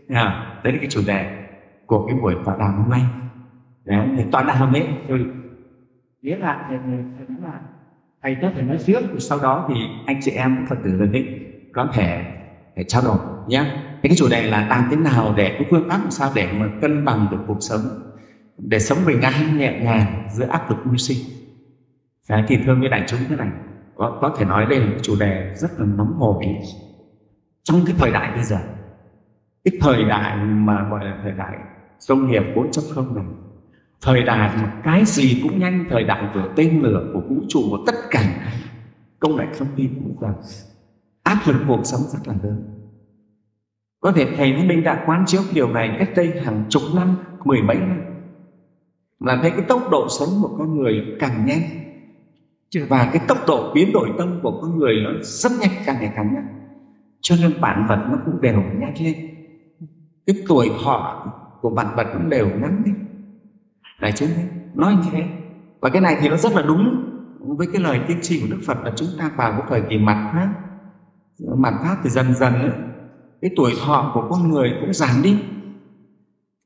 [0.08, 1.46] À, đấy là cái chủ đề
[1.86, 3.02] của cái buổi tọa đàm hôm nay.
[3.84, 5.14] Đấy, thì tọa đàm ấy thì
[6.22, 7.60] nghĩa ừ, ừ, là
[8.22, 9.74] thầy có thể nói trước sau đó thì
[10.06, 11.40] anh chị em phật tử lần ấy
[11.72, 12.39] có thể
[12.80, 13.64] để trao đổi nhé
[14.02, 16.52] thì cái chủ đề là làm thế nào để cái phương pháp làm sao để
[16.52, 17.80] mà cân bằng được cuộc sống?
[18.58, 21.18] Để sống bình an nhẹ nhàng giữa áp lực mưu sinh.
[22.28, 23.48] Đấy, thì thưa với đại chúng thế này
[23.96, 26.44] có, có thể nói đây là một chủ đề rất là nóng hổi.
[27.62, 28.58] Trong cái thời đại bây giờ
[29.64, 31.56] cái thời đại mà gọi là thời đại
[32.08, 33.24] công nghiệp 4.0 này
[34.02, 37.60] thời đại mà cái gì cũng nhanh thời đại của tên lửa của vũ trụ
[37.70, 38.22] của tất cả
[39.18, 40.34] công nghệ thông tin cũng là
[41.22, 42.64] áp lực cuộc sống rất là lớn.
[44.00, 47.16] Có thể thầy với mình đã quán chiếu điều này cách đây hàng chục năm,
[47.44, 48.00] mười mấy năm.
[49.20, 51.60] Là thấy cái tốc độ sống của con người càng nhanh.
[52.88, 56.12] Và cái tốc độ biến đổi tâm của con người nó rất nhanh, càng ngày
[56.16, 56.46] càng nhanh.
[57.20, 59.14] Cho nên bản vật nó cũng đều nhanh lên.
[60.26, 61.26] Cái tuổi thọ
[61.60, 62.92] của bản vật cũng đều ngắn đi.
[64.00, 64.42] Đại chúng thế
[64.74, 65.24] nói như thế.
[65.80, 67.06] Và cái này thì nó rất là đúng
[67.38, 69.98] với cái lời tiên tri của đức phật là chúng ta vào cái thời kỳ
[69.98, 70.48] mặt khác
[71.56, 72.70] mặt pháp thì dần dần ấy,
[73.42, 75.38] cái tuổi thọ của con người cũng giảm đi.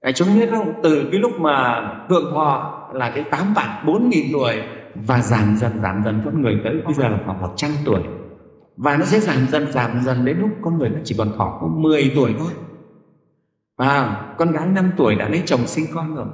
[0.02, 0.72] Đại chúng biết không?
[0.82, 4.62] Từ cái lúc mà thượng thọ là cái tám vạn bốn nghìn tuổi
[4.94, 8.00] và giảm dần giảm dần con người tới bây giờ là khoảng một trăm tuổi.
[8.76, 11.58] Và nó sẽ giảm dần giảm dần đến lúc con người nó chỉ còn thọ
[11.60, 12.50] có 10 tuổi thôi.
[13.78, 16.26] Và con gái 5 tuổi đã lấy chồng sinh con rồi.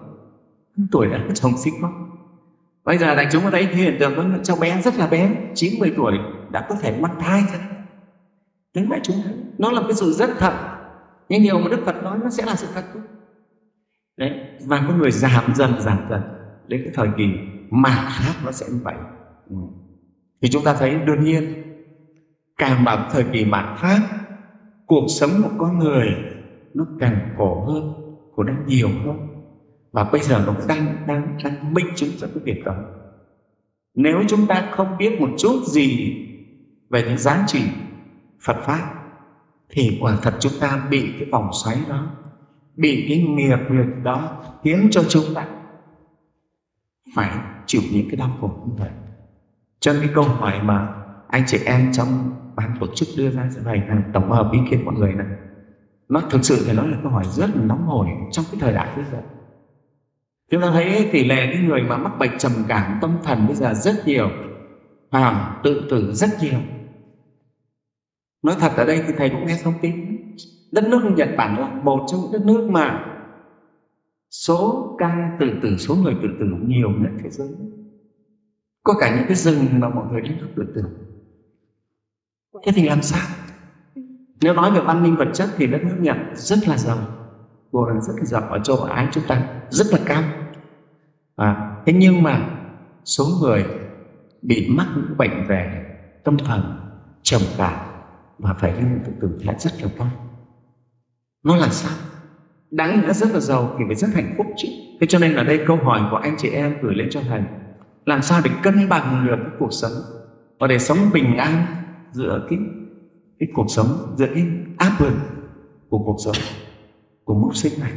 [0.76, 2.10] 5 tuổi đã lấy chồng sinh con.
[2.84, 5.92] Bây giờ đại chúng có thấy hiện tượng có cháu bé rất là bé 90
[5.96, 6.18] tuổi
[6.50, 7.60] đã có thể mang thai rồi
[8.74, 10.52] đấy đại chúng thấy nó là cái sự rất thật.
[11.28, 13.02] Nhưng điều mà đức phật nói nó sẽ là sự thật thôi.
[14.16, 14.30] Đấy
[14.66, 16.20] và con người giảm dần giảm dần.
[16.66, 17.24] Đến cái thời kỳ
[17.70, 18.94] mà khác nó sẽ như vậy.
[19.50, 19.56] Ừ.
[20.42, 21.62] thì chúng ta thấy đương nhiên
[22.56, 24.00] càng vào thời kỳ mạt pháp
[24.86, 26.06] cuộc sống của con người
[26.74, 27.92] nó càng khổ hơn
[28.36, 29.28] khổ đau nhiều hơn.
[29.92, 32.74] Và bây giờ nó đang đang đang minh chứng cho cái việc đó.
[33.94, 36.16] Nếu chúng ta không biết một chút gì
[36.90, 37.62] về những giá trị
[38.42, 38.94] Phật pháp,
[39.70, 42.06] thì quả thật chúng ta bị cái vòng xoáy đó,
[42.76, 45.46] bị cái nghiệp lực đó khiến cho chúng ta
[47.14, 48.90] phải chịu những cái đau khổ như vậy.
[49.80, 50.88] Cho nên cái câu hỏi mà
[51.28, 54.58] anh chị em trong ban tổ chức đưa ra như vậy là tổng hợp ý
[54.70, 55.26] kiến mọi người này,
[56.08, 58.72] nó thực sự thì nó là câu hỏi rất là nóng hổi trong cái thời
[58.72, 59.22] đại bây giờ.
[60.50, 63.56] Chúng ta thấy tỷ lệ những người mà mắc bệnh trầm cảm tâm thần bây
[63.56, 64.30] giờ rất nhiều
[65.10, 66.60] và tự tử rất nhiều
[68.42, 70.16] nói thật ở đây thì thầy cũng nghe thông tin
[70.72, 73.06] đất nước nhật bản là một trong những đất nước mà
[74.30, 77.48] số ca từ tử số người tự tử nhiều nhất thế giới.
[78.82, 80.82] Có cả những cái rừng mà mọi người đi tự tử
[82.64, 83.28] thế thì làm sao?
[84.40, 86.98] Nếu nói về văn minh vật chất thì đất nước nhật rất là giàu.
[87.70, 88.42] Vô là rất là giàu.
[88.50, 90.22] Ở châu á chúng ta rất là cao.
[91.36, 92.50] À, thế nhưng mà
[93.04, 93.64] số người
[94.42, 95.84] bị mắc những bệnh về
[96.24, 96.62] tâm thần
[97.22, 97.89] trầm cảm
[98.42, 100.10] và phải lên tự tử lại rất là cao
[101.44, 101.92] nó là sao
[102.70, 104.68] đáng lẽ rất là giàu thì phải rất hạnh phúc chứ.
[105.00, 107.42] Thế cho nên ở đây câu hỏi của anh chị em gửi lên cho thầy
[108.06, 109.92] làm sao để cân bằng được cái cuộc sống?
[110.58, 111.66] Và để sống bình an
[112.12, 112.58] giữa cái
[113.38, 114.46] cái cuộc sống, giữa cái
[114.78, 115.12] áp lực
[115.88, 116.36] của cuộc sống,
[117.24, 117.92] của mưu sinh này.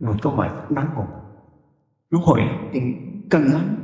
[0.00, 1.04] Một câu hỏi rất đáng khổ
[2.10, 2.40] nó hỏi
[2.72, 2.80] thì
[3.30, 3.76] cần lắm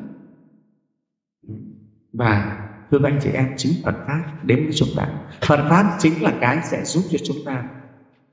[2.13, 5.07] và thưa anh chị em, chính Phật pháp đến với chúng ta.
[5.47, 7.65] Phật pháp chính là cái sẽ giúp cho chúng ta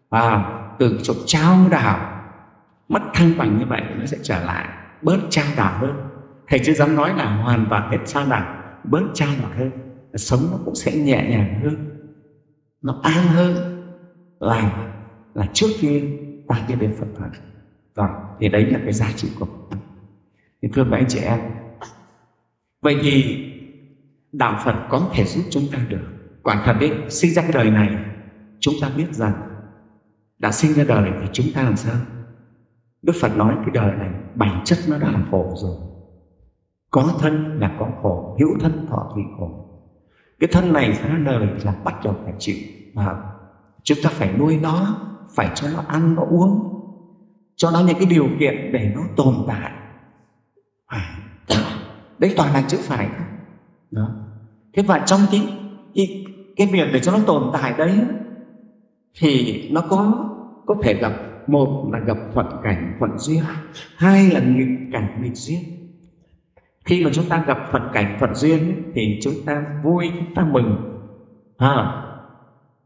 [0.10, 2.22] à từ chỗ trao đảo,
[2.90, 4.70] mất thăng bằng như vậy nó sẽ trở lại,
[5.02, 6.10] bớt trao đảo hơn.
[6.48, 9.72] Thầy chưa dám nói là hoàn toàn hết trao đảo bớt trao đảo hơn
[10.14, 11.90] sống nó cũng sẽ nhẹ nhàng hơn,
[12.82, 13.56] nó an hơn
[14.40, 14.88] là
[15.34, 16.04] là trước khi
[16.48, 17.30] ta biết đến Phật pháp.
[17.96, 18.08] Rồi
[18.40, 19.78] thì đấy là cái giá trị của Phật
[20.62, 21.40] thì thưa các anh chị em,
[22.82, 23.50] vậy thì
[24.34, 26.08] đạo Phật có thể giúp chúng ta được.
[26.44, 27.98] Quả thật đấy sinh ra cái đời này,
[28.60, 29.34] chúng ta biết rằng
[30.40, 31.96] đã sinh ra đời thì chúng ta làm sao?
[33.02, 35.76] Đức Phật nói cái đời này, bản chất nó đã là khổ rồi.
[36.92, 39.70] Có thân là có khổ, hữu thân thọ thì khổ.
[40.40, 42.56] Cái thân này ra đời là bắt đầu phải chịu
[42.94, 43.24] và
[43.84, 44.98] chúng ta phải nuôi nó,
[45.36, 46.70] phải cho nó ăn, nó uống.
[47.56, 49.72] Cho nó những cái điều kiện để nó tồn tại.
[52.20, 53.10] Đấy, toàn là chữ phải.
[53.92, 54.10] Đó
[54.74, 55.42] thế và trong cái
[55.96, 58.00] cái, cái việc để cho nó tồn tại đấy
[59.20, 60.30] thì nó có
[60.66, 61.14] có thể gặp
[61.48, 63.44] một là gặp thuận cảnh thuận duyên
[63.96, 65.60] hai là nghịch cảnh nghịch duyên.
[66.86, 70.46] Khi mà chúng ta gặp thuận cảnh thuận duyên thì chúng ta vui chúng ta
[70.52, 71.00] mừng
[71.58, 72.04] à,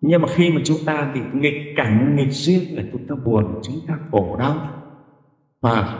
[0.01, 3.59] nhưng mà khi mà chúng ta bị nghịch cảnh nghịch duyên là chúng ta buồn
[3.63, 4.55] chúng ta khổ đau
[5.61, 5.97] và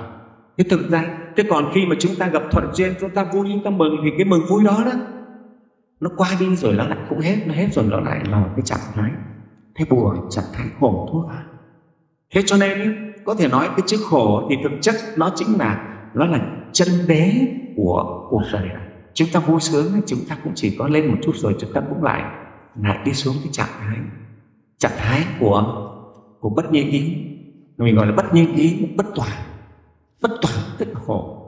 [0.58, 3.48] thế thực ra thế còn khi mà chúng ta gặp thuận duyên chúng ta vui
[3.54, 4.92] chúng ta mừng thì cái mừng vui đó đó
[6.00, 8.66] nó qua đi rồi nó lại cũng hết, nó hết rồi, nó lại là cái
[8.66, 9.12] trạng thái
[9.76, 11.26] thế buồn, trạng thái khổ thôi
[12.34, 15.98] thế cho nên có thể nói cái chữ khổ thì thực chất nó chính là,
[16.14, 16.40] nó là
[16.72, 17.32] chân đế
[17.76, 18.68] của cuộc đời.
[18.68, 21.74] Này chúng ta vui sướng, chúng ta cũng chỉ có lên một chút rồi chúng
[21.74, 22.24] ta cũng lại
[22.82, 23.98] lại đi xuống cái trạng thái.
[24.78, 25.84] Trạng thái của
[26.40, 27.16] của bất nhiên ý.
[27.78, 29.30] Mình gọi là bất nhiên ý, bất toàn.
[30.22, 31.44] Bất toàn tức là khổ.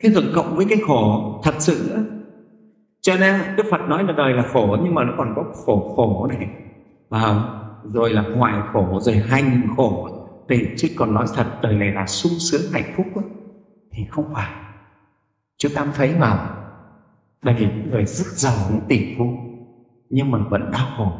[0.00, 2.04] Thế rồi cộng với cái khổ thật sự nữa
[3.08, 5.92] cho nên đức phật nói là đời là khổ nhưng mà nó còn có khổ
[5.96, 6.48] khổ này
[7.08, 7.44] và
[7.84, 10.08] rồi là ngoại khổ rồi hành khổ
[10.48, 13.22] thì chứ còn nói thật đời này là sung sướng hạnh phúc đó,
[13.92, 14.50] thì không phải
[15.58, 16.50] chúng ta thấy mà
[17.42, 19.24] đây những người rất giàu những tỷ phú
[20.10, 21.12] nhưng mà vẫn đau khổ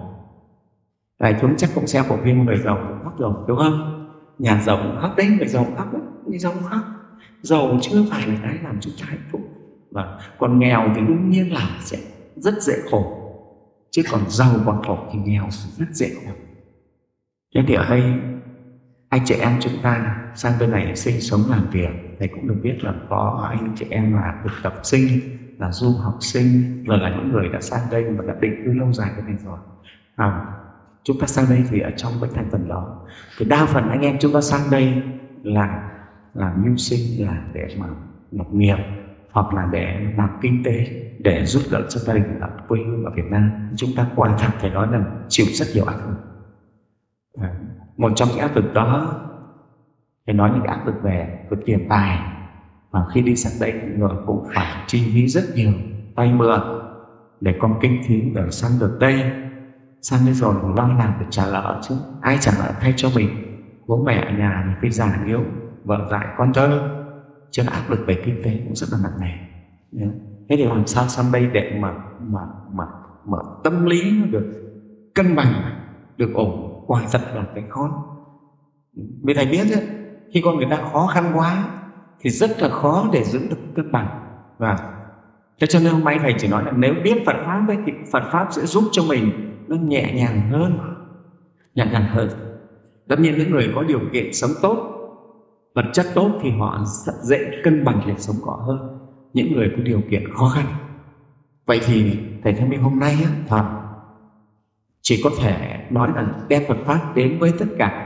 [1.19, 4.09] Đại chúng chắc cũng xem bộ phim người giàu khóc rồi đúng không?
[4.39, 6.81] Nhà giàu khóc đấy, người giàu khóc đấy, người giàu khóc.
[7.43, 9.41] Giàu chưa phải là cái làm chúng ta hạnh phúc.
[9.91, 11.99] Và còn nghèo thì đương nhiên là sẽ
[12.37, 13.15] rất dễ khổ.
[13.91, 16.33] Chứ còn giàu còn khổ thì nghèo rất dễ khổ.
[17.55, 18.03] Thế thì ở đây
[19.09, 22.57] anh chị em chúng ta sang bên này sinh sống làm việc thầy cũng được
[22.63, 25.09] biết là có anh chị em là thực tập sinh
[25.59, 28.73] là du học sinh rồi là những người đã sang đây và đã định cư
[28.73, 29.59] lâu dài bên này rồi
[30.17, 30.47] à,
[31.03, 33.07] chúng ta sang đây thì ở trong cái thành phần đó
[33.39, 35.03] thì đa phần anh em chúng ta sang đây
[35.43, 35.91] là
[36.35, 37.87] làm mưu sinh là để mà
[38.31, 38.77] lập nghiệp
[39.33, 40.87] hoặc là để làm kinh tế
[41.19, 43.51] để giúp đỡ cho gia đình ở quê hương ở Việt Nam.
[43.77, 46.17] Chúng ta quan thật phải nói là chịu rất nhiều áp lực.
[47.41, 47.55] À,
[47.97, 49.15] một trong những áp lực đó
[50.27, 52.19] phải nói những áp lực về về tiền tài.
[52.93, 55.73] Mà khi đi sang đây người cũng phải chi phí rất nhiều
[56.17, 56.61] tay mượn
[57.41, 59.33] để con kinh phí để sang được đây.
[60.03, 61.95] Sang đây rồi lo làm được trả lỡ chứ.
[62.21, 63.29] Ai trả lỡ thay cho mình?
[63.87, 65.41] Bố mẹ ở nhà thì phải già yếu
[65.85, 66.98] vợ dại con thơ
[67.51, 69.33] cho nên áp lực về kinh tế cũng rất là nặng nề.
[70.49, 72.41] Thế thì làm sao sang đây để mà mà
[72.73, 72.85] mà
[73.27, 74.73] mà tâm lý nó được
[75.15, 75.53] cân bằng
[76.17, 78.05] được ổn quả thật là cái khó
[79.23, 79.87] vì thầy biết ấy,
[80.33, 81.69] khi con người ta khó khăn quá
[82.21, 84.25] thì rất là khó để giữ được cân bằng.
[84.59, 84.79] Và
[85.61, 87.93] thế cho nên hôm nay thầy chỉ nói là nếu biết Phật pháp ấy, thì
[88.13, 90.79] Phật pháp sẽ giúp cho mình nó nhẹ nhàng hơn
[91.75, 92.29] nhẹ nhàng hơn.
[93.09, 94.98] Tất nhiên những người có điều kiện sống tốt
[95.75, 96.85] vật chất tốt thì họ
[97.23, 98.99] dễ cân bằng cuộc sống của họ hơn.
[99.33, 100.67] Những người có điều kiện khó khăn.
[101.67, 103.65] Vậy thì thầy thanh minh hôm nay á, thật
[105.03, 108.05] chỉ có thể nói là đem Phật pháp đến với tất cả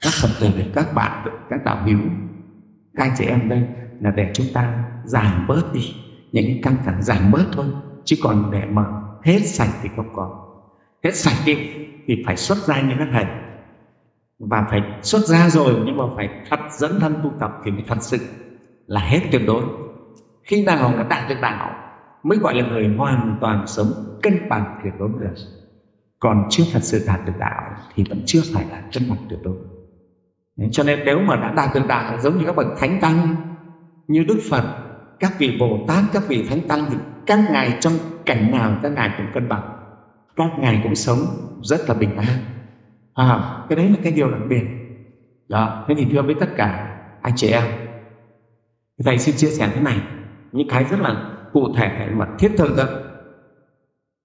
[0.00, 1.98] các phật tử các bạn các đạo hữu
[2.96, 3.62] các anh chị em đây
[4.00, 5.94] là để chúng ta giảm bớt đi
[6.32, 7.66] những cái căng thẳng giảm bớt thôi.
[8.04, 8.84] Chứ còn để mà
[9.22, 10.46] hết sạch thì không có.
[11.04, 11.56] Hết sạch đi
[12.06, 13.24] thì phải xuất ra những cái thầy
[14.38, 17.84] và phải xuất ra rồi, nhưng mà phải thật dẫn thân tu tập thì mới
[17.86, 18.18] thật sự
[18.86, 19.62] là hết tuyệt đối.
[20.42, 21.70] Khi nào đã đạt được đạo,
[22.22, 23.86] mới gọi là người hoàn toàn sống
[24.22, 25.34] cân bằng tuyệt đối được.
[26.18, 27.62] Còn chưa thật sự đạt được đạo
[27.94, 29.56] thì vẫn chưa phải là cân bằng tuyệt đối.
[30.72, 33.36] Cho nên nếu mà đã đạt được đạo giống như các bậc thánh tăng,
[34.08, 34.64] như đức phật,
[35.20, 36.96] các vị bồ tát, các vị thánh tăng thì
[37.26, 37.92] các ngài trong
[38.26, 39.76] cảnh nào các ngài cũng cân bằng,
[40.36, 41.18] các ngài cũng sống
[41.62, 42.26] rất là bình an
[43.16, 44.64] à, cái đấy là cái điều đặc biệt.
[45.48, 47.64] Đó thế thì thưa với tất cả anh chị em
[49.04, 50.00] thầy xin chia sẻ thế này.
[50.52, 52.84] Những cái rất là cụ thể mà thiết thực đó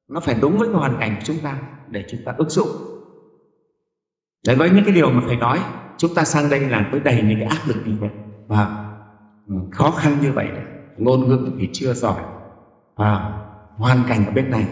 [0.08, 2.68] nó phải đúng với hoàn cảnh của chúng ta để chúng ta ứng dụng.
[4.48, 5.60] Để với những cái điều mà thầy nói
[5.98, 8.10] chúng ta sang đây là với đầy những cái áp lực như vậy.
[8.48, 8.94] Và
[9.72, 10.48] khó khăn như vậy
[10.98, 12.22] ngôn ngữ thì chưa giỏi.
[12.96, 13.42] Và
[13.76, 14.68] hoàn cảnh ở bên này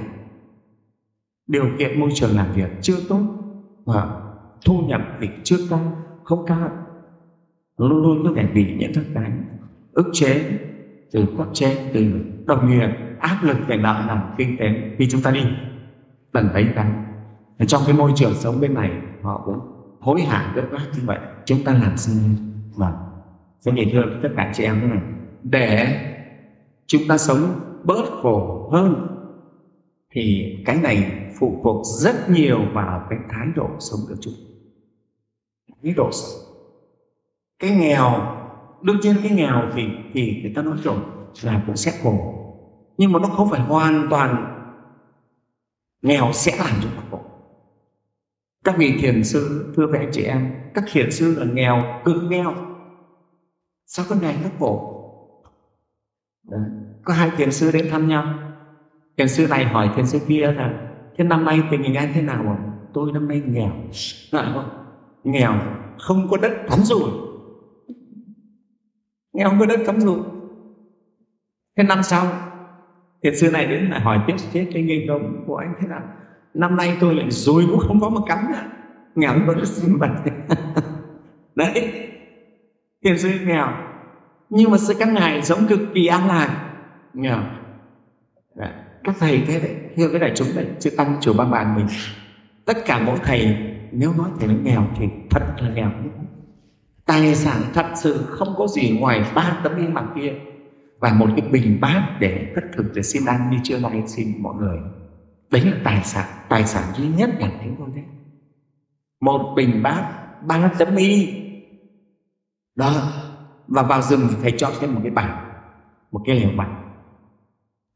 [1.47, 3.21] điều kiện môi trường làm việc chưa tốt
[3.93, 4.07] và
[4.65, 5.79] thu nhập mình chưa cao,
[6.23, 6.69] không cao.
[7.77, 9.31] Luôn luôn có thể bị những cái
[9.93, 10.59] ức chế
[11.11, 12.05] từ cấp trên, từ
[12.45, 14.65] đồng nghiệp, áp lực về đạo nằm kinh tế.
[14.97, 15.43] Khi chúng ta đi
[16.33, 16.91] cần thấy cái
[17.67, 19.59] trong cái môi trường sống bên này, họ cũng
[19.99, 21.19] hối hả rất vác như vậy.
[21.45, 22.15] Chúng ta làm sao
[22.77, 22.93] mà
[23.59, 25.01] sẽ nhìn hơn tất cả chị em thế này?
[25.43, 25.99] Để
[26.87, 27.39] chúng ta sống
[27.83, 29.07] bớt khổ hơn
[30.11, 34.33] thì cái này phụ thuộc rất nhiều vào cái thái độ sống của chúng.
[35.83, 36.55] Thái độ sống.
[37.59, 38.37] Cái nghèo,
[38.81, 40.97] đương nhiên cái nghèo thì thì người ta nói rồi,
[41.43, 42.35] là cũng sẽ khổ.
[42.97, 44.55] Nhưng mà nó không phải hoàn toàn
[46.01, 47.19] nghèo sẽ làm chúng ta khổ.
[48.63, 52.23] Các vị thiền sư, thưa với anh chị em, các thiền sư là nghèo, cực
[52.29, 52.55] nghèo.
[53.85, 54.95] Sao cái này nó khổ?
[56.43, 56.61] Đấy.
[57.03, 58.48] có hai thiền sư đến thăm nhau
[59.19, 60.73] thiền sư này hỏi thiền sư kia là
[61.17, 62.55] thế năm nay tình hình anh thế nào rồi
[62.93, 63.71] tôi năm nay nghèo.
[64.31, 64.69] Không?
[65.23, 65.53] nghèo
[65.99, 67.11] không có đất cắm ruộng,
[69.33, 70.23] nghèo không có đất cắm ruộng.
[71.77, 72.25] thế năm sau?
[73.23, 76.01] Thiền sư này đến lại hỏi tiếp thế cái nghề công của anh thế nào?
[76.53, 78.63] Năm nay tôi lại rồi cũng không có một cắm nữa.
[79.15, 80.09] Nghèo vẫn có đất sinh vật
[81.55, 81.93] đấy.
[83.03, 83.67] Thiền sư nghèo.
[84.49, 86.73] Nhưng mà sự các ngài sống cực kỳ an lạc.
[87.13, 87.39] Nghèo.
[88.55, 88.69] Đấy
[89.03, 91.87] các thầy thế đấy như cái đại chúng đấy chưa tăng, chùa ba bàn mình,
[92.65, 93.57] tất cả mỗi thầy,
[93.91, 95.91] nếu nói thầy nó nghèo thì thật là nghèo.
[97.05, 100.33] Tài sản thật sự không có gì ngoài ba tấm yên bằng kia.
[100.99, 104.43] Và một cái bình bát để thất thực để xin ăn như chưa nay xin
[104.43, 104.77] mọi người.
[105.51, 108.03] Đấy là tài sản tài sản duy nhất là thế thôi đấy.
[109.21, 110.11] Một bình bát,
[110.47, 111.33] ba tấm y.
[112.75, 112.93] Đó,
[113.67, 115.45] và vào rừng thì thầy cho thêm một cái bàn
[116.11, 116.88] một cái lều bàn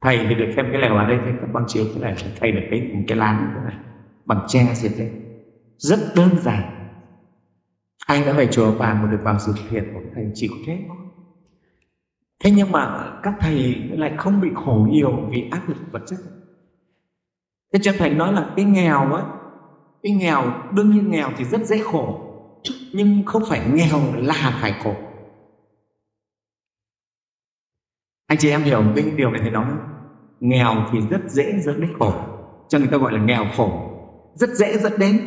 [0.03, 2.51] thầy thì được thêm cái lều ở đây thêm các con chiếu cái này, thầy
[2.51, 3.77] được cái một cái lán thế này,
[4.25, 5.11] bằng tre gì thế.
[5.77, 6.89] Rất đơn giản.
[8.05, 10.79] Ai đã về chùa bà mà được vào dự thiền của thầy chỉ có thế.
[10.87, 10.97] Thôi
[12.43, 16.19] thế nhưng mà các thầy lại không bị khổ nhiều vì áp lực vật chất.
[17.73, 19.23] Thế cho thầy nói là cái nghèo ấy
[20.03, 22.19] cái nghèo, đương nhiên nghèo thì rất dễ khổ,
[22.93, 24.95] nhưng không phải nghèo là phải khổ.
[28.27, 29.65] Anh chị em hiểu cái điều này thì nói
[30.43, 32.13] nghèo thì rất dễ dẫn đến khổ.
[32.67, 33.71] Cho người ta gọi là nghèo khổ.
[34.33, 35.21] Rất dễ dẫn đến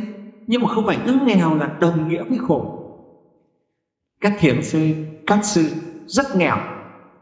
[0.46, 2.82] nhưng mà không phải cứ nghèo là đồng nghĩa với khổ.
[4.20, 4.94] Các thiền sư
[5.26, 5.70] các sư
[6.06, 6.56] rất nghèo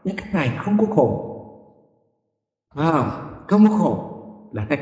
[0.03, 1.31] nhưng các ngài không có khổ.
[2.75, 3.03] À,
[3.47, 4.11] không có khổ
[4.53, 4.77] là thế.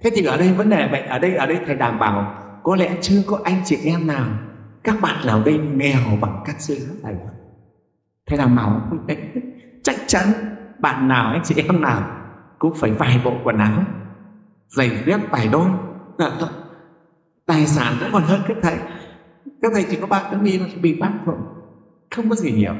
[0.00, 2.76] Thế thì ở đây vấn đề vậy ở đây ở đây thầy đảm bảo có
[2.76, 4.26] lẽ chưa có anh chị em nào
[4.84, 7.14] các bạn nào đây nghèo bằng các sư thầy.
[8.26, 8.80] Thầy đảm bảo
[9.82, 10.26] chắc chắn
[10.78, 12.21] bạn nào anh chị em nào
[12.62, 13.84] cũng phải vài bộ quần áo
[14.68, 15.66] giày dép vài đôi.
[17.46, 18.76] Tài sản vẫn còn hơn các thầy.
[19.62, 21.34] Các thầy chỉ có ba cái là bị bát thôi.
[22.10, 22.72] Không có gì nhiều.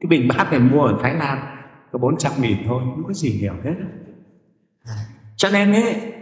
[0.00, 1.38] Cái bình bát này mua ở thái lan
[1.92, 3.74] có 400 nghìn thôi không có gì nhiều hết.
[5.36, 6.12] Cho nên ấy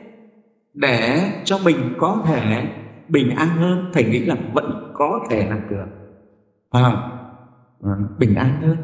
[0.75, 2.67] để cho mình có thể
[3.09, 5.87] bình an hơn thầy nghĩ là vẫn có thể làm được.
[6.71, 6.93] À,
[8.19, 8.77] bình an hơn.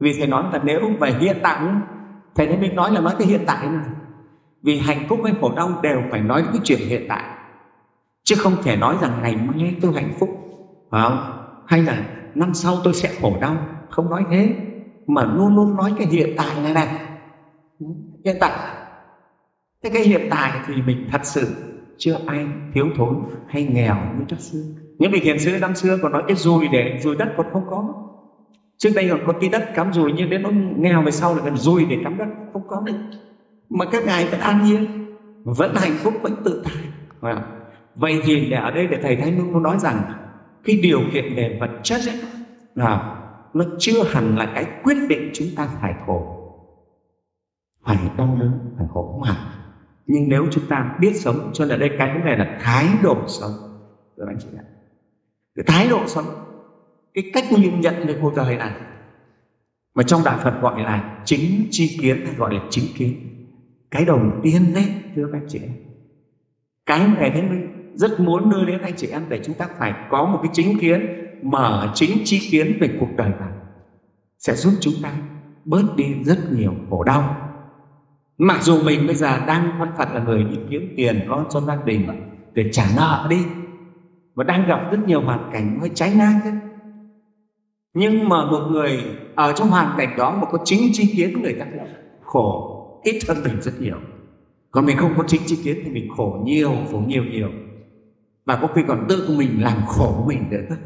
[0.00, 1.60] Vì thầy nói là nếu về hiện tại
[2.38, 3.84] thầy nên mình nói là nói cái hiện tại này.
[4.62, 7.24] Vì hạnh phúc hay khổ đau đều phải nói cái chuyện hiện tại.
[8.24, 10.28] Chứ không thể nói rằng ngày mai tôi hạnh phúc.
[10.90, 11.18] Phải không?
[11.66, 13.56] Hay là năm sau tôi sẽ khổ đau.
[13.90, 14.54] Không nói thế.
[15.06, 16.88] Mà luôn luôn nói cái hiện tại này này.
[18.24, 18.52] Hiện tại.
[19.82, 21.46] Thế cái hiện tại thì mình thật sự
[21.98, 24.62] chưa ai thiếu thốn hay nghèo như trước xưa.
[24.98, 27.66] Những vị hiền sư năm xưa còn nói cái dùi để dùi đất còn không
[27.70, 28.07] có
[28.78, 31.42] trước đây còn có tí đất cắm rồi nhưng đến nó nghèo về sau là
[31.44, 32.92] cần rùi để cắm đất không có được
[33.68, 34.86] mà các ngài vẫn an nhiên
[35.44, 37.34] vẫn hạnh phúc vẫn tự tại.
[37.94, 40.02] Vậy thì để ở đây để thầy thái nương nói rằng
[40.64, 42.20] cái điều kiện về vật chất ấy,
[42.74, 43.20] là
[43.54, 46.34] nó chưa hẳn là cái quyết định chúng ta phải khổ.
[47.86, 49.36] Phải đau đớn phải khổ không hẳn
[50.06, 53.16] nhưng nếu chúng ta biết sống cho nên đây cái vấn đề là thái độ
[53.26, 53.52] sống.
[54.16, 54.64] Các anh chị ạ.
[55.54, 56.24] Cái thái độ sống
[57.22, 58.72] cái cách nhìn nhận về cuộc đời này.
[59.94, 63.14] Mà trong đạo Phật gọi là chính chi kiến, hay gọi là chính kiến.
[63.90, 64.84] Cái đầu tiên đấy,
[65.16, 65.72] thưa các chị em.
[66.86, 69.66] Cái mà ngày thế mình rất muốn đưa đến anh chị em để chúng ta
[69.78, 71.06] phải có một cái chính kiến
[71.42, 73.52] mở chính chi kiến về cuộc đời này
[74.38, 75.12] sẽ giúp chúng ta
[75.64, 77.36] bớt đi rất nhiều khổ đau.
[78.38, 81.60] Mặc dù mình bây giờ đang thân phận là người đi kiếm tiền, lo cho
[81.60, 82.08] gia đình,
[82.52, 83.44] để trả nợ đi
[84.34, 86.67] và đang gặp rất nhiều hoàn cảnh hơi trái ngang đấy
[87.98, 91.54] nhưng mà một người ở trong hoàn cảnh đó mà có chính chi kiến người
[91.54, 91.66] ta
[92.22, 93.96] khổ, ít hơn mình rất nhiều.
[94.70, 97.50] Còn mình không có chính chi kiến thì mình khổ nhiều khổ nhiều nhiều.
[98.44, 100.76] Và có khi còn tự mình làm khổ mình nữa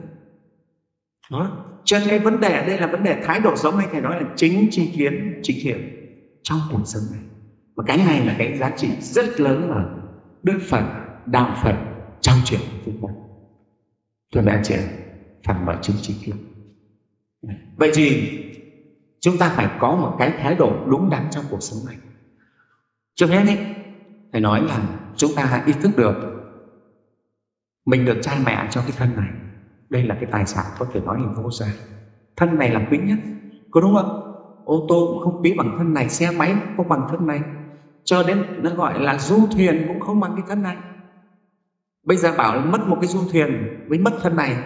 [1.31, 1.51] đó.
[1.85, 4.01] Cho nên cái vấn đề ở đây là vấn đề thái độ sống hay thầy
[4.01, 5.79] nói là chính chi kiến, chính hiểu
[6.43, 7.21] trong cuộc sống này.
[7.77, 9.85] Và cái này là cái giá trị rất lớn mà
[10.43, 10.85] đức phật,
[11.27, 11.77] đạo phật
[12.21, 13.15] trong chuyện của chúng ta.
[14.33, 14.81] Tôi đã chuyện
[15.47, 16.37] phần mở chính trí kiến
[17.77, 18.39] vậy thì
[19.21, 21.97] chúng ta phải có một cái thái độ đúng đắn trong cuộc sống này.
[23.15, 23.59] Trước hết ấy,
[24.33, 24.81] phải nói là
[25.17, 26.15] chúng ta ý thức được
[27.85, 29.29] mình được cha mẹ cho cái thân này.
[29.89, 31.67] Đây là cái tài sản có thể nói là vô giá.
[32.37, 33.19] Thân này là quý nhất
[33.71, 34.19] có đúng không?
[34.65, 37.41] Ô tô cũng không quý bằng thân này xe máy cũng không bằng thân này.
[38.05, 40.77] Cho đến nó gọi là du thuyền cũng không bằng cái thân này.
[42.05, 44.57] Bây giờ bảo mất một cái du thuyền với mất thân này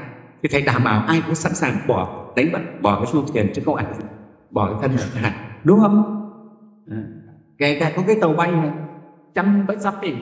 [0.42, 3.52] thì thầy đảm bảo ai cũng sẵn sàng bỏ đánh mất bỏ cái du thuyền
[3.54, 3.86] chứ không ai
[4.50, 5.32] bỏ cái thân này
[5.64, 6.12] đúng không?
[6.90, 7.02] À.
[7.58, 8.70] kể cả có cái tàu bay này
[9.34, 10.14] trăm mấy trăm tỷ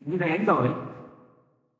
[0.00, 0.68] như này đánh đổi.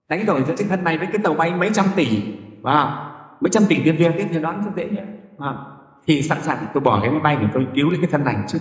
[0.08, 2.22] Đánh đổi giữa cái thân này với cái tàu bay mấy trăm tỷ
[2.62, 3.06] và
[3.40, 5.04] mấy trăm tỷ tiền việt thì đoán rất dễ nhé
[5.38, 5.54] à.
[6.06, 8.36] thì sẵn sàng tôi bỏ cái máy bay để tôi cứu lấy cái thân này
[8.48, 8.58] chứ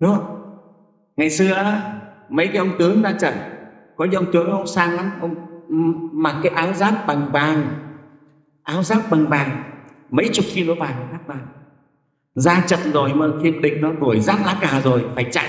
[0.00, 0.38] đúng không?
[1.16, 1.80] Ngày xưa
[2.28, 3.34] mấy cái ông tướng ra trận.
[3.96, 5.34] Có những ông tướng ông sang lắm ông
[6.12, 7.64] mặc cái áo giáp bằng vàng
[8.62, 9.62] áo giáp bằng vàng,
[10.10, 11.46] mấy chục kilo vàng giáp vàng.
[12.34, 15.48] Ra trận rồi mà khi địch nó đuổi giáp lá cà rồi, phải chạy.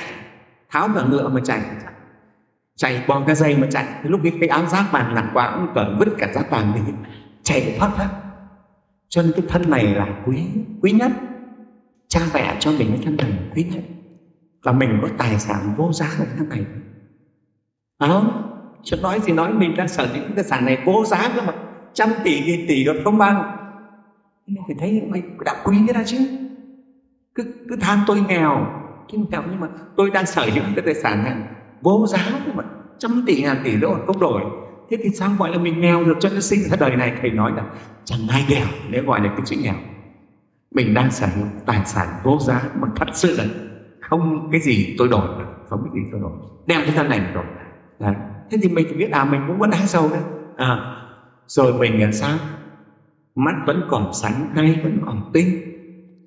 [0.69, 1.61] Tháo cả ngựa mà chạy.
[2.75, 3.85] Chạy bò cái dây mà chạy.
[4.03, 6.71] Thì lúc ấy cái áo giáp vàng nặng quá cũng cần vứt cả giáp vàng
[6.75, 6.93] đi.
[7.43, 8.09] Chạy thoát thoát.
[9.09, 10.47] Cho nên cái thân này là quý
[10.81, 11.11] quý nhất.
[12.07, 13.83] Cha mẹ cho mình cái thân này quý nhất.
[14.63, 16.65] Và mình có tài sản vô giá ở thân này.
[17.99, 18.23] Đó
[18.83, 21.41] chứ nói gì nói, mình đang sở hữu cái tài sản này vô giá cơ
[21.41, 21.53] mà
[21.93, 23.57] trăm tỷ, nghìn tỷ được không bằng
[24.47, 26.17] nên phải thấy mình đã quý cái đó chứ.
[27.35, 28.65] Cứ cứ than tôi nghèo
[29.11, 31.35] cái nghèo nhưng mà tôi đang sở hữu cái tài sản này.
[31.81, 32.63] Vô giá mà
[32.97, 34.41] trăm tỷ, ngàn tỷ đâu không đổi.
[34.89, 37.13] Thế thì sao gọi là mình nghèo được cho nó sinh ra đời này?
[37.21, 37.63] Thầy nói là
[38.03, 39.75] chẳng ai nghèo nếu gọi là cái chữ nghèo.
[40.71, 43.43] Mình đang sở hữu tài sản vô giá, mà thật sự là
[44.01, 45.27] không cái gì tôi đổi
[45.69, 46.31] không cái gì tôi đổi.
[46.67, 47.45] Đem cái thân này đổi
[47.99, 48.13] Đấy.
[48.51, 50.21] thế thì mình biết à mình cũng vẫn đáng giàu đấy
[50.57, 51.02] à
[51.47, 52.37] rồi mình là sao?
[53.35, 55.61] Mắt vẫn còn sáng hay vẫn còn tinh.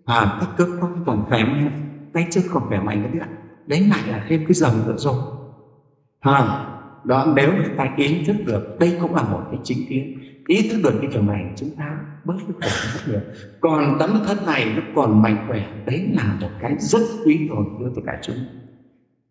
[0.05, 3.25] À các cơ quan còn khỏe mạnh tay chân còn khỏe mạnh nữa.
[3.67, 5.15] Đấy lại là thêm cái dòng nữa rồi.
[6.21, 6.67] À,
[7.05, 10.19] đó nếu chúng ta ý thức được đây cũng là một cái chính kiến.
[10.47, 13.21] Ý thức được cái điều này chúng ta bớt cái khổ rất nhiều
[13.61, 15.67] còn tấm thân này nó còn mạnh khỏe.
[15.87, 18.37] Đấy là một cái rất quý rồi đối với cả chúng.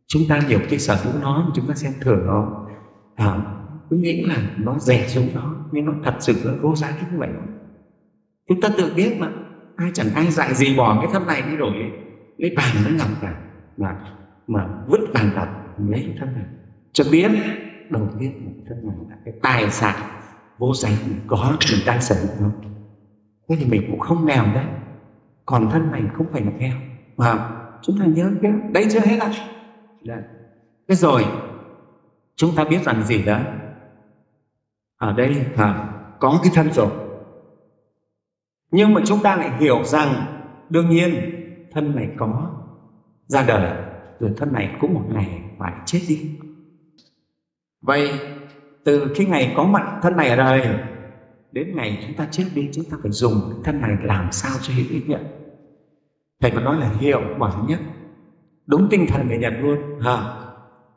[0.08, 2.66] Chúng ta nhiều cái sở hữu nó chúng ta xem thường nó.
[3.16, 3.38] À,
[3.90, 7.18] cứ nghĩ là nó rẻ xuống đó nhưng nó thật sự là vô giá như
[7.18, 7.30] vậy.
[8.50, 9.30] Chúng ta tự biết mà,
[9.76, 11.72] ai chẳng ai dạy gì bỏ cái thân này đi rồi
[12.38, 13.36] lấy bàn nó ngọc cả
[13.78, 13.96] mà
[14.48, 15.48] mà vứt bàn thật
[15.78, 16.46] lấy thân này.
[16.94, 17.32] Cho biết,
[17.90, 19.96] đầu tiên một thân này là cái tài sản
[20.58, 22.50] vô giá mình có mình đang sở hữu nó.
[23.50, 24.66] Thế thì mình cũng không nghèo đấy.
[25.46, 26.76] Còn thân này không phải là nghèo.
[27.18, 27.50] Mà
[27.82, 29.32] chúng ta nhớ cái đấy chưa hết ạ?
[30.04, 30.22] Đấy.
[30.88, 31.26] thế rồi,
[32.36, 33.40] chúng ta biết rằng gì đó?
[34.98, 35.46] Ở đây.
[35.56, 36.90] À, có cái thân rồi.
[38.72, 40.26] Nhưng mà chúng ta lại hiểu rằng
[40.70, 41.16] đương nhiên
[41.72, 42.52] thân này có
[43.28, 43.84] ra đời
[44.20, 46.40] rồi thân này cũng một ngày phải chết đi.
[47.82, 48.20] Vậy
[48.84, 50.80] từ khi ngày có mặt thân này ở đời
[51.52, 54.74] đến ngày chúng ta chết đi chúng ta phải dùng thân này làm sao cho
[54.74, 55.22] hữu ý nhất
[56.42, 57.80] thầy có nói là hiệu quả nhất
[58.68, 60.00] đúng tinh thần người nhật luôn.
[60.06, 60.36] À,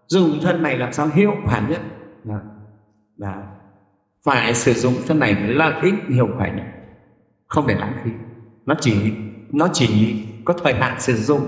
[0.07, 1.81] dùng thân này làm sao hiệu quả nhất?
[2.29, 2.41] À,
[3.17, 3.55] là
[4.25, 6.67] phải sử dụng thân này lợi ích hiệu quả nhất.
[7.47, 8.11] Không để lãng phí.
[8.67, 9.13] Nó chỉ
[9.53, 11.41] nó chỉ có thời hạn sử dụng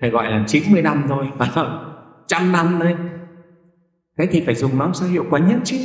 [0.00, 1.94] thầy gọi là 90 năm thôi phải không
[2.26, 2.96] trăm năm thôi.
[4.18, 5.76] Thế thì phải dùng nó sao hiệu quả nhất chứ.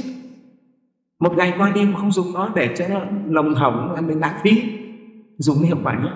[1.19, 4.19] Một ngày qua đi mà không dùng nó để cho nó lồng hỏng là mình
[4.19, 4.63] lãng phí.
[5.37, 6.13] Dùng hiệu quả nhất.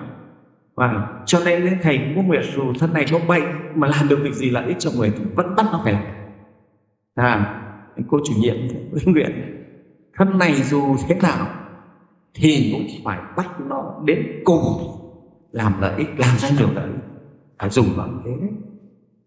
[0.74, 3.44] Và cho nên thầy cũng có nguyện dù thân này có bệnh
[3.74, 6.02] mà làm được việc gì lợi ích cho người thì vẫn bắt nó phải làm.
[7.14, 7.60] À
[8.08, 8.56] cô chủ nhiệm
[9.04, 9.63] nguyện
[10.16, 11.46] thân này dù thế nào
[12.34, 14.62] thì cũng phải bắt nó đến cùng
[15.52, 17.00] làm lợi ích làm ra nhiều lợi ích.
[17.58, 18.50] Phải dùng nó như thế đấy.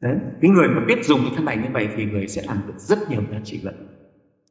[0.02, 2.58] Đấy cái người mà biết dùng cái thân này như vậy thì người sẽ làm
[2.68, 3.76] được rất nhiều giá trị lợi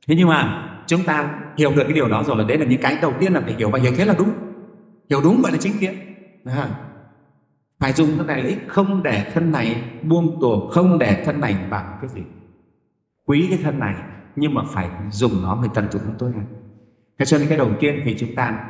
[0.08, 2.80] thế nhưng mà chúng ta hiểu được cái điều đó rồi là đấy là những
[2.80, 4.30] cái đầu tiên là phải hiểu và hiểu thế là đúng.
[5.10, 5.94] Hiểu đúng gọi là chính kiến.
[6.44, 6.68] À,
[7.80, 11.56] phải dùng thân này lợi không để thân này buông tuồng không để thân này
[11.70, 12.22] bằng cái gì.
[13.26, 13.94] Quý cái thân này
[14.36, 16.44] nhưng mà phải dùng nó phải tận dụng nó tốt hơn.
[17.18, 18.64] Thế cho nên cái đầu tiên thì chúng ta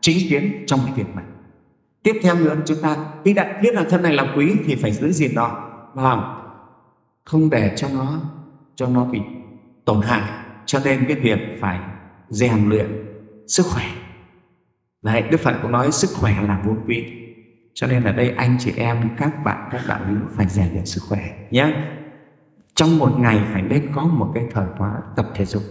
[0.00, 1.24] chính kiến trong cái việc này.
[2.02, 4.92] Tiếp theo nữa, chúng ta khi đặt biết là thân này là quý thì phải
[4.92, 5.70] giữ gìn nó.
[5.94, 6.36] Và
[7.24, 8.20] không để cho nó
[8.74, 9.20] cho nó bị
[9.84, 10.22] tổn hại.
[10.66, 11.80] Cho nên cái việc phải
[12.28, 12.86] rèn luyện
[13.46, 13.84] sức khỏe.
[15.02, 17.22] Đấy, đức phật cũng nói sức khỏe là vô quý
[17.74, 20.86] cho nên ở đây anh chị em, các bạn, các đạo hữu phải rèn luyện
[20.86, 21.74] sức khỏe nhé
[22.82, 25.62] trong một ngày phải nên có một cái thời khóa tập thể dục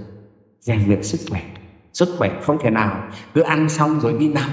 [0.59, 1.41] rèn luyện sức khỏe.
[1.93, 4.49] Sức khỏe không thể nào cứ ăn xong rồi đi nằm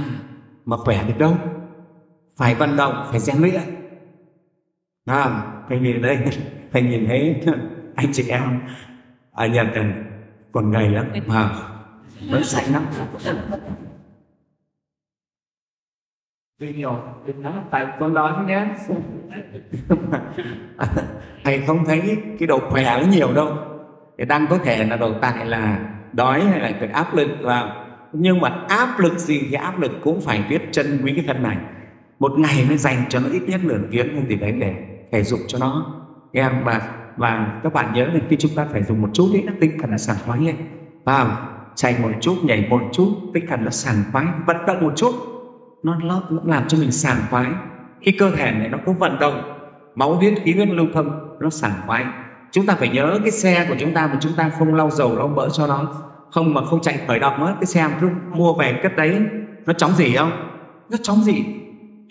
[0.64, 1.36] mà khỏe được đâu.
[2.36, 3.60] Phải vận động phải rèn luyện.
[5.04, 6.18] À, thầy nhìn đây
[6.72, 7.42] thầy nhìn thấy
[7.94, 8.60] anh chị em
[9.32, 9.66] ở nhật
[10.52, 11.06] còn gầy lắm.
[11.26, 11.50] Mà
[12.30, 12.86] vẫn sạch lắm
[16.58, 17.02] video
[17.70, 18.66] tại con đón nhé.
[21.44, 23.56] Thầy không thấy cái độ khỏe nó nhiều đâu.
[24.18, 25.78] Thì đang có thể là đầu tại là
[26.12, 27.84] đói hay là cái áp lực vào.
[28.12, 31.42] Nhưng mà áp lực gì thì áp lực cũng phải biết chân quý cái thân
[31.42, 31.56] này.
[32.18, 34.74] Một ngày mới dành cho nó ít nhất nửa tiếng hay gì đấy để
[35.12, 35.94] thể dục cho nó.
[36.32, 39.42] Em và và các bạn nhớ là khi chúng ta phải dùng một chút ý
[39.60, 40.54] tinh thần là sảng khoái nhé
[41.04, 41.36] vào,
[41.74, 45.14] chạy một chút, nhảy một chút, tinh thần là sảng khoái, vận động một chút
[45.82, 47.46] nó, nó, nó làm cho mình sảng khoái.
[48.00, 49.42] Khi cơ thể này nó có vận động
[49.94, 52.04] máu huyết khí huyết lưu thông nó sảng khoái.
[52.52, 55.16] Chúng ta phải nhớ cái xe của chúng ta mà chúng ta không lau dầu
[55.16, 55.94] lau mỡ cho nó.
[56.30, 59.20] Không mà không chạy khởi động hết cái xe mà mua về cất đấy
[59.66, 60.30] nó chóng gì không?
[60.90, 61.44] Nó chóng gì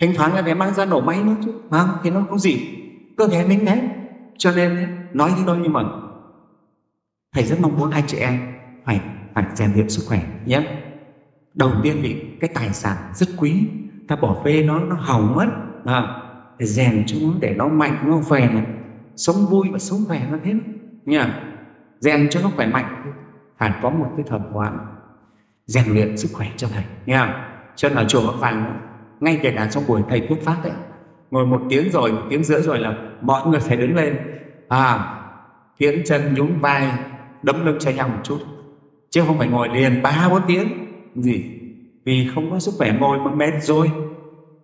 [0.00, 1.52] thỉnh thoảng là phải mang ra nổ máy nữa chứ.
[1.70, 2.68] Không thì nó không gì
[3.16, 3.80] cơ thể mình đấy.
[4.38, 5.82] Cho nên nói như thôi nhưng mà
[7.34, 8.40] thầy rất mong muốn anh chị em
[8.84, 9.00] phải
[9.34, 10.62] phải rèn luyện sức khỏe nhé
[11.58, 13.68] đầu tiên thì cái tài sản rất quý
[14.08, 15.46] ta bỏ phê nó nó hỏng mất
[15.84, 16.02] à,
[16.58, 18.50] để rèn cho nó để nó mạnh nó khỏe
[19.16, 20.54] sống vui và sống khỏe nó thế.
[21.04, 21.40] Nha
[22.00, 23.12] rèn cho nó khỏe mạnh.
[23.58, 24.78] Phải có một cái thời khoản
[25.66, 28.80] rèn luyện sức khỏe cho thầy nha cho nên ở chùa Bắc Vàng
[29.20, 30.72] ngay kể cả trong buổi thầy thuyết pháp đấy
[31.30, 34.18] ngồi một tiếng rồi một tiếng rưỡi rồi là mọi người phải đứng lên.
[34.68, 35.14] À
[35.78, 36.92] tiến chân nhún vai
[37.42, 38.38] đấm lưng cho nhau một chút.
[39.10, 40.68] Chứ không phải ngồi liền ba bốn tiếng
[41.22, 41.44] gì
[42.04, 43.90] vì không có sức khỏe ngồi mà mệt rồi.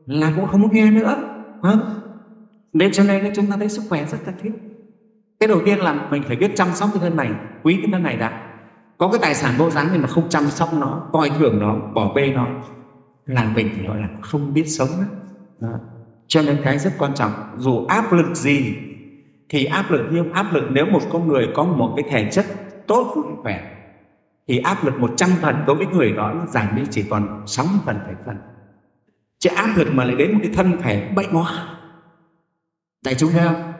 [0.06, 1.16] Là cũng không muốn nghe nữa.
[1.62, 1.72] Hả?
[2.72, 4.50] Nên cho nên chúng ta thấy sức khỏe rất cần thiết
[5.44, 7.30] cái đầu tiên là mình phải biết chăm sóc cái thân này,
[7.62, 8.50] quý cái thân này đã.
[8.98, 11.76] Có cái tài sản vô giá nhưng mà không chăm sóc nó, coi thường nó,
[11.94, 12.46] bỏ bê nó,
[13.26, 14.88] là mình gọi là không biết sống
[15.60, 15.68] đó.
[16.26, 18.74] cho nên cái rất quan trọng, dù áp lực gì,
[19.48, 22.46] thì áp lực nhưng áp lực nếu một con người có một cái thể chất
[22.86, 23.73] tốt, khỏe
[24.48, 27.80] thì áp lực 100 phần đối với người đó nó giảm đi chỉ còn 60
[27.86, 28.36] phần 7 phần.
[29.38, 31.76] Chứ áp lực mà lại đến một cái thân thể bệnh hoa.
[33.04, 33.72] đại chúng thấy không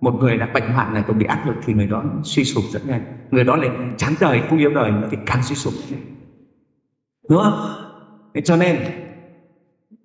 [0.00, 2.64] một người đã bệnh hoạn này còn bị áp lực thì người đó suy sụp
[2.70, 3.02] rất nhanh.
[3.30, 5.74] Người đó lại chán đời, không yêu đời nữa thì càng suy sụp
[7.28, 7.68] đúng không?
[8.34, 8.76] Thế cho nên,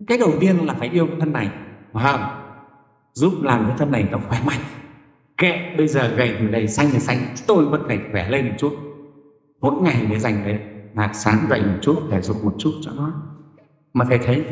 [0.07, 1.49] cái đầu tiên là phải yêu cái thân này,
[1.93, 2.19] phải
[3.13, 4.59] giúp làm cái thân này nó khỏe mạnh.
[5.37, 8.55] Kệ, bây giờ gầy từ đầy xanh thì xanh, tôi vẫn phải khỏe lên một
[8.57, 8.86] chút
[9.61, 10.59] mỗi ngày để dành đấy.
[10.93, 13.13] Mà sáng dành một chút thể dục một chút cho nó.
[13.93, 14.45] Mà thầy thấy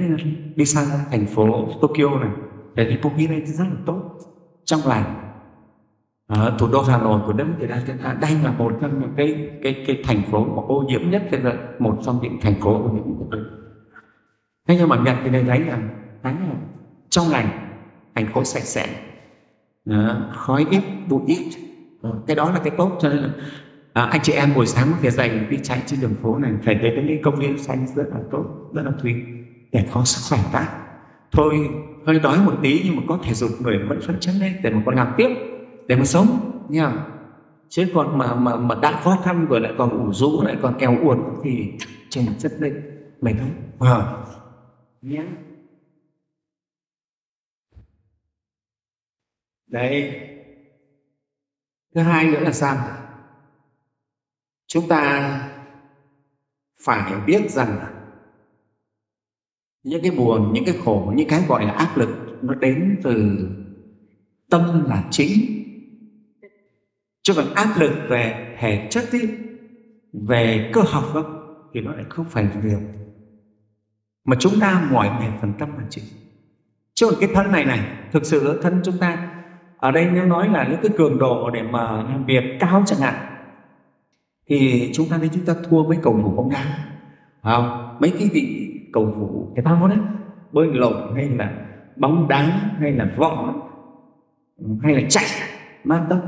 [0.56, 2.30] đi sang thành phố Tokyo này
[2.76, 4.01] để thì Poki này rất là tốt.
[4.66, 5.22] Trong lành.
[6.28, 9.49] Ở thủ đô Hà Nội của đất Việt Nam đây là một trong những cái
[9.64, 12.84] cái cái thành phố mà ô nhiễm nhất thế giới một trong những thành phố
[12.84, 13.39] ô nhiễm nhất
[14.68, 15.80] thế nhưng mà Nhật thì đây thấy là
[16.24, 16.56] thấy là
[17.10, 17.66] trong lành
[18.16, 18.88] thành phố sạch sẽ.
[19.86, 21.49] Đó, khói ít bụi ít.
[22.01, 23.30] Ờ, cái đó là cái tốt cho nên là
[23.95, 26.75] à, anh chị em buổi sáng phải dành đi chạy trên đường phố này phải
[26.75, 29.13] đến những công viên xanh rất là tốt rất là thùy
[29.71, 30.67] để có sức khỏe ta
[31.31, 31.69] thôi
[32.05, 34.69] hơi đói một tí nhưng mà có thể dục người vẫn phấn chấn lên để
[34.69, 35.29] mà còn làm tiếp
[35.87, 36.27] để mà sống
[36.69, 36.91] nha
[37.69, 40.75] chứ còn mà mà mà đã khó khăn rồi lại còn ủ rũ lại còn
[40.79, 41.73] kéo uột thì
[42.09, 42.81] trên rất lên
[43.21, 44.17] mệt lắm à.
[45.01, 45.23] nhé
[49.67, 50.21] đấy.
[51.95, 53.05] Thứ hai nữa là sao?
[54.76, 55.39] Chúng ta
[56.86, 57.78] phải biết rằng
[59.84, 62.09] những cái buồn những cái khổ những cái gọi là áp lực
[62.41, 63.38] nó đến từ
[64.49, 65.32] tâm là chính.
[67.23, 69.19] Chứ còn áp lực về thể chất ý,
[70.13, 71.23] về cơ học đó,
[71.73, 72.80] thì nó lại không phải việc
[74.26, 76.05] mà chúng ta mỏi mệt phần tâm là chính.
[76.93, 77.80] Chứ còn cái thân này này
[78.11, 79.41] thực sự thân chúng ta
[79.78, 82.99] ở đây nếu nói là những cái cường độ để mà làm việc cao chẳng
[82.99, 83.34] hạn
[84.47, 86.65] thì chúng ta thấy chúng ta thua với cầu thủ bóng đá.
[87.43, 87.97] Không?
[87.99, 89.97] Mấy cái vị cầu thủ thể thao đấy
[90.51, 91.51] bơi lội hay là
[91.95, 92.41] bóng đá
[92.79, 93.53] hay là võ
[94.81, 95.25] hay là chạy
[95.83, 96.19] man tốc.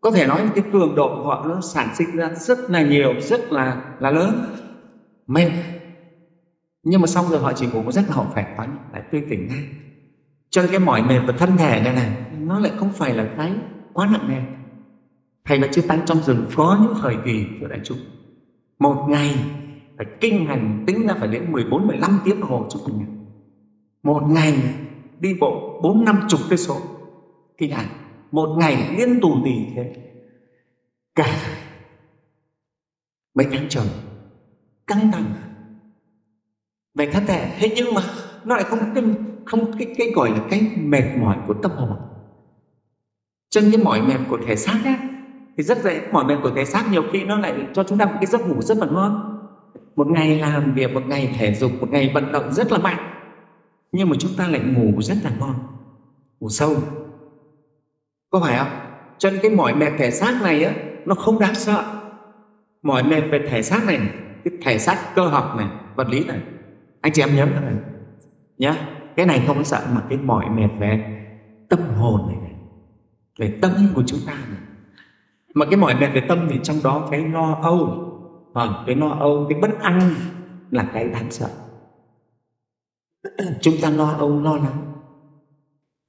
[0.00, 3.14] Có thể nói cái cường độ của họ nó sản sinh ra rất là nhiều
[3.20, 4.44] rất là là lớn.
[5.26, 5.50] Mệt.
[6.82, 9.48] Nhưng mà xong rồi họ chỉ ngủ giấc là họ khỏe khoắn lại tươi tỉnh
[9.48, 9.64] ngay.
[10.50, 12.10] Cho nên cái mỏi mệt và thân thể này này
[12.40, 13.52] nó lại không phải là cái
[13.92, 14.57] quá nặng nề
[15.48, 17.98] thầy là chưa tăng trong rừng có những thời kỳ của đại chúng.
[18.78, 19.34] Một ngày,
[19.96, 23.26] phải kinh hành, tính ra phải đến 14 15 tiếng đồng hồ cho mình.
[24.02, 24.54] Một ngày,
[25.20, 26.76] đi bộ bốn, năm chục cây số.
[27.58, 27.86] Kinh hành
[28.30, 29.94] một ngày liên tù tì thế.
[31.14, 31.36] Cả
[33.34, 33.86] mấy tháng trời,
[34.86, 35.24] căng thẳng.
[36.94, 38.02] Về thân thể thế nhưng mà
[38.44, 39.04] nó lại không cái
[39.44, 41.96] không cái cái gọi là cái mệt mỏi của tâm hồn.
[43.50, 45.07] Chân cái mỏi mệt của thể xác á
[45.58, 48.04] thì rất dễ mỏi mệt của thể xác nhiều khi nó lại cho chúng ta
[48.04, 49.38] một cái giấc ngủ rất là ngon
[49.96, 52.96] một ngày làm việc một ngày thể dục một ngày vận động rất là mạnh.
[53.92, 55.54] Nhưng mà chúng ta lại ngủ rất là ngon
[56.40, 56.76] ngủ sâu.
[58.30, 58.68] Có phải không?
[59.18, 60.72] Cho nên cái mỏi mệt thể xác này á
[61.04, 61.84] nó không đáng sợ.
[62.82, 64.00] Mỏi mệt về thể xác này
[64.44, 66.40] cái thể xác cơ học này vật lý này.
[67.00, 67.74] Anh chị em nhớ này.
[68.58, 68.76] Nhá
[69.16, 71.24] cái này không sợ mà cái mỏi mệt về
[71.68, 72.54] tâm hồn này, này
[73.38, 74.67] về tâm của chúng ta này
[75.54, 78.04] mà cái mỏi mệt về tâm thì trong đó cái lo âu.
[78.54, 80.00] À, cái lo âu cái bất an
[80.70, 81.50] là cái đáng sợ.
[83.60, 84.92] Chúng ta lo âu lo lắng.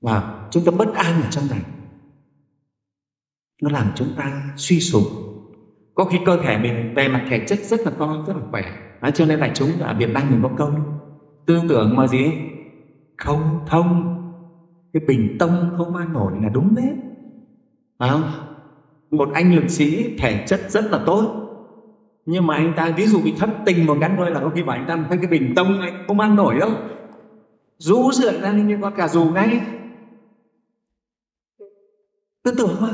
[0.02, 1.62] Và chúng ta bất an ở trong này.
[3.62, 5.04] Nó làm chúng ta suy sụp.
[5.96, 8.64] Có khi cơ thể mình về mặt thể chất rất là to rất là khỏe.
[9.02, 10.72] À, cho nên là chúng ở việt nam mình có câu
[11.46, 12.32] tư tưởng mà gì?
[13.18, 14.16] Không thông.
[14.94, 16.94] Cái bình tâm không an nổi là đúng đấy.
[18.00, 18.24] Phải không?
[19.12, 21.45] Một anh lực sĩ thể chất rất là tốt.
[22.26, 24.64] Nhưng mà anh ta, ví dụ bị thất tình một cái thôi là có khi
[24.64, 26.72] bảo anh ta thấy cái bình tông này không ăn nổi đâu.
[27.78, 29.62] Rũ rượi ra như con cà dù ngay.
[32.43, 32.89] Tư tưởng mà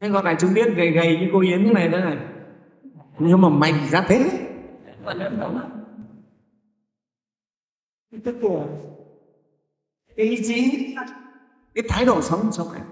[0.00, 2.18] thế còn này chúng biết gầy gầy như cô yến như này đó này.
[3.18, 4.30] Nhưng mà mạnh ra thế.
[8.24, 8.66] Tức của
[10.16, 10.94] cái ý chí,
[11.74, 12.82] cái thái độ sống sống này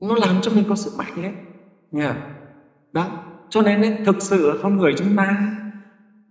[0.00, 1.32] nó làm cho mình có sự mạnh đấy
[1.90, 2.16] nha
[2.92, 3.24] đó.
[3.50, 5.52] Cho nên ấy, thực sự con người chúng ta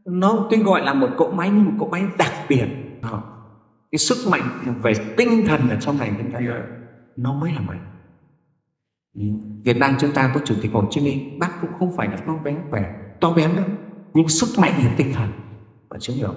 [0.05, 2.67] nó tuy gọi là một cỗ máy nhưng một cỗ máy đặc biệt.
[3.01, 3.23] Đó.
[3.91, 6.39] cái sức mạnh về tinh thần ở trong này chúng ta
[7.15, 7.85] nó mới là mạnh.
[9.63, 12.17] Việt Nam chúng ta có chủ tịch Hồ Chí Minh bác cũng không phải là
[12.17, 13.65] to béo khỏe to béo đâu.
[14.13, 15.31] Nhưng sức mạnh về tinh thần.
[15.89, 16.33] Và chưa hiểu.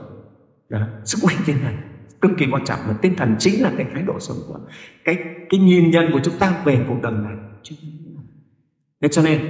[0.69, 0.81] Đó.
[1.05, 1.75] sức mạnh tinh thần
[2.21, 4.59] cực kỳ quan trọng là tinh thần chính là cái thái độ sống của
[5.05, 5.17] cái
[5.51, 7.37] cái nhìn nhận của chúng ta về cuộc đời này
[9.03, 9.49] thế cho nên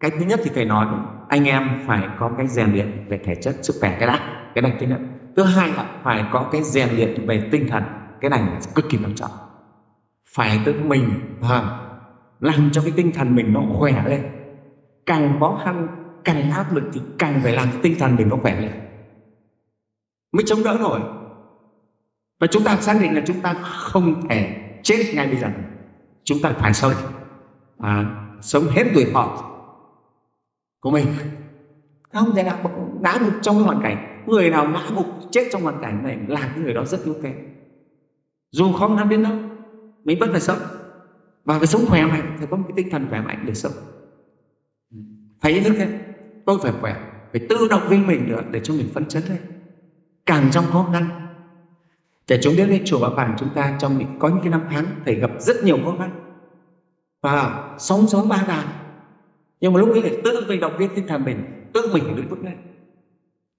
[0.00, 0.86] cái thứ nhất thì thầy nói
[1.28, 4.62] anh em phải có cái rèn luyện về thể chất sức khỏe cái đã cái
[4.62, 5.00] này thứ nhất
[5.36, 7.82] thứ hai là phải có cái rèn luyện về tinh thần
[8.20, 9.30] cái này là cực kỳ quan trọng.
[10.26, 11.10] Phải tự mình
[11.42, 11.78] à,
[12.40, 14.22] làm cho cái tinh thần mình nó khỏe lên.
[15.06, 15.88] Càng khó khăn
[16.24, 18.70] càng áp lực thì càng phải làm cái tinh thần mình nó khỏe lên.
[20.32, 21.00] Mới chống đỡ nổi
[22.40, 25.48] và chúng ta xác định là chúng ta không thể chết ngay bây giờ.
[26.24, 26.92] Chúng ta phải sống.
[27.78, 28.04] À,
[28.40, 29.52] sống hết tuổi thọ
[30.80, 31.06] của mình.
[32.12, 32.58] Không thể nào
[33.00, 34.22] ngã gục trong hoàn cảnh.
[34.26, 37.14] Người nào ngã gục chết trong hoàn cảnh này là cái người đó rất yếu
[37.22, 37.34] kém.
[38.52, 39.32] Dù khó khăn đến đâu
[40.04, 40.58] mình vẫn phải sống.
[41.44, 42.36] Và phải sống khỏe mạnh.
[42.38, 43.72] Phải có một cái tinh thần khỏe mạnh để sống.
[45.40, 46.00] Phải ý thức thế.
[46.46, 46.96] Tôi phải khỏe.
[47.32, 49.38] Phải tự động viên mình nữa để cho mình phấn chấn lên.
[50.26, 51.29] Càng trong khó khăn
[52.30, 54.86] để chúng biết đến chùa Bảo Vàng chúng ta trong có những cái năm tháng
[55.04, 56.10] thầy gặp rất nhiều khó khăn.
[57.22, 58.66] Và sống sống ba đàn.
[59.60, 62.22] Nhưng mà lúc ấy phải tự mình động viên tinh thần mình tự mình phải
[62.28, 62.56] vượt lên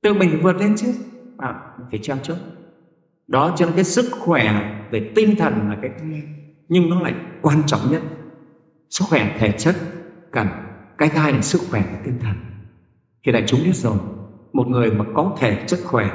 [0.02, 0.94] tự mình vượt lên chứ
[1.38, 1.62] à,
[1.92, 2.36] phải treo trước.
[3.28, 5.92] Đó cho nên cái sức khỏe về tinh thần là cái
[6.70, 8.02] nhưng nó lại quan trọng nhất.
[8.90, 9.76] Sức khỏe thể chất
[10.32, 10.48] cần
[10.98, 12.36] cái hai là sức khỏe về tinh thần.
[13.26, 13.98] Thì đại chúng biết rồi
[14.54, 16.10] một người mà có thể chất khỏe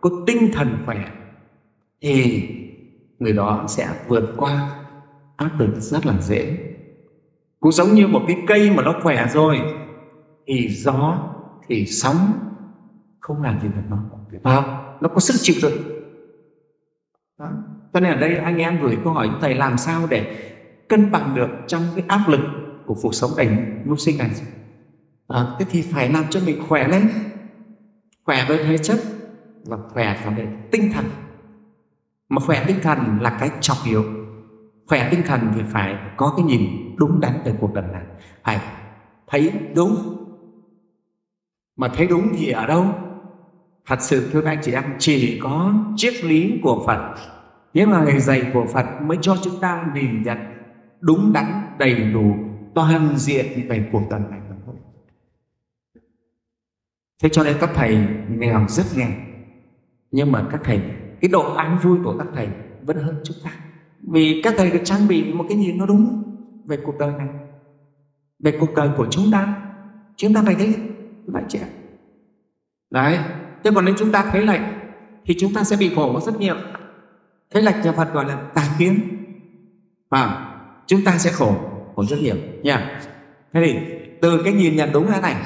[0.00, 1.04] có tinh thần khỏe
[2.04, 2.48] thì
[3.18, 4.80] người đó sẽ vượt qua.
[5.36, 6.56] Áp lực rất là dễ.
[7.60, 9.60] Cũng giống như một cái cây mà nó khỏe rồi
[10.46, 11.18] thì gió
[11.68, 12.32] thì sóng
[13.20, 13.98] không làm gì được nó.
[14.42, 15.82] Vào nó có sức chịu đựng.
[17.38, 17.50] Đó.
[17.92, 20.36] cho nên ở đây anh em gửi câu hỏi thầy làm sao để
[20.88, 22.40] cân bằng được trong cái áp lực
[22.86, 24.30] của cuộc sống cảnh mưu sinh này?
[25.28, 27.08] À, thế thì phải làm cho mình khỏe lên.
[28.24, 28.98] Khỏe về thể chất
[29.66, 31.04] và khỏe về tinh thần
[32.28, 34.04] mà khỏe tinh thần là cái trọng yếu.
[34.86, 36.60] Khỏe tinh thần thì phải có cái nhìn
[36.96, 38.02] đúng đắn về cuộc đời này.
[38.44, 38.60] Phải
[39.26, 39.96] thấy đúng.
[41.76, 42.86] Mà thấy đúng thì ở đâu?
[43.86, 47.14] Thật sự, thưa anh chị em, chỉ có triết lý của phật.
[47.74, 50.38] Những lời dạy của phật mới cho chúng ta nhìn nhận
[51.00, 52.34] đúng đắn, đầy đủ,
[52.74, 54.40] toàn diện về cuộc đời này
[57.24, 59.10] thế cho nên các thầy nghèo rất nghèo.
[60.10, 60.80] Nhưng mà các thầy
[61.24, 62.48] cái độ an vui của các thầy
[62.82, 63.50] vẫn hơn chúng ta.
[64.12, 66.22] Vì các thầy được trang bị một cái nhìn nó đúng
[66.64, 67.28] về cuộc đời này,
[68.38, 69.56] về cuộc đời của chúng ta.
[70.16, 70.74] Chúng ta phải thấy
[71.26, 71.68] lại trẻ.
[72.90, 73.18] Đấy,
[73.64, 74.90] thế còn nếu chúng ta thấy lạnh
[75.24, 76.56] thì chúng ta sẽ bị khổ rất nhiều.
[77.50, 79.00] Thấy lệch nhà phật gọi là tà kiến.
[80.10, 80.54] Và
[80.86, 81.56] chúng ta sẽ khổ
[81.96, 83.00] khổ rất nhiều, nha.
[83.52, 83.78] Thế thì,
[84.20, 85.36] từ cái nhìn nhận đúng thế này,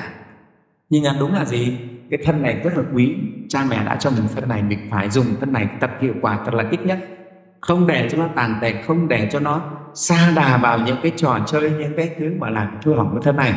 [0.90, 1.78] nhìn nhận đúng là gì?
[2.10, 3.14] Cái thân này rất là quý
[3.48, 6.38] cha mẹ đã cho mình thân này, mình phải dùng thân này tập hiệu quả,
[6.44, 6.98] thật là ít nhất.
[7.60, 9.62] Không để cho nó tàn tệ, không để cho nó
[9.94, 13.20] xa đà vào những cái trò chơi, những cái thứ mà làm hư hỏng cái
[13.22, 13.54] thân này.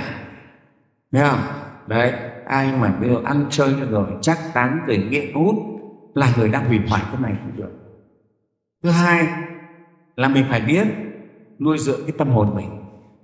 [1.12, 1.39] Thấy không?
[1.88, 2.14] Đấy,
[2.46, 5.56] ai mà bây giờ ăn chơi rồi chắc tán rồi nghiện hút
[6.14, 7.72] là người đang hủy hoại cái này không được.
[8.84, 9.28] Thứ hai
[10.16, 10.88] là mình phải biết
[11.60, 12.70] nuôi dưỡng cái tâm hồn mình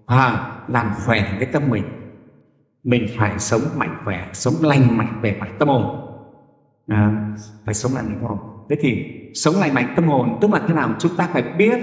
[0.06, 1.84] và làm khỏe cái tâm mình.
[2.84, 6.07] Mình phải sống mạnh khỏe, sống lành mạnh về mặt tâm hồn
[6.88, 7.32] à,
[7.66, 10.62] phải sống lành mạnh tâm hồn thế thì sống lành mạnh tâm hồn tức là
[10.68, 10.96] thế nào?
[11.00, 11.80] Chúng ta phải biết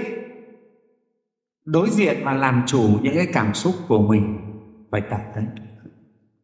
[1.65, 4.37] đối diện và làm chủ những cái cảm xúc của mình.
[4.91, 5.45] Phải tập đấy.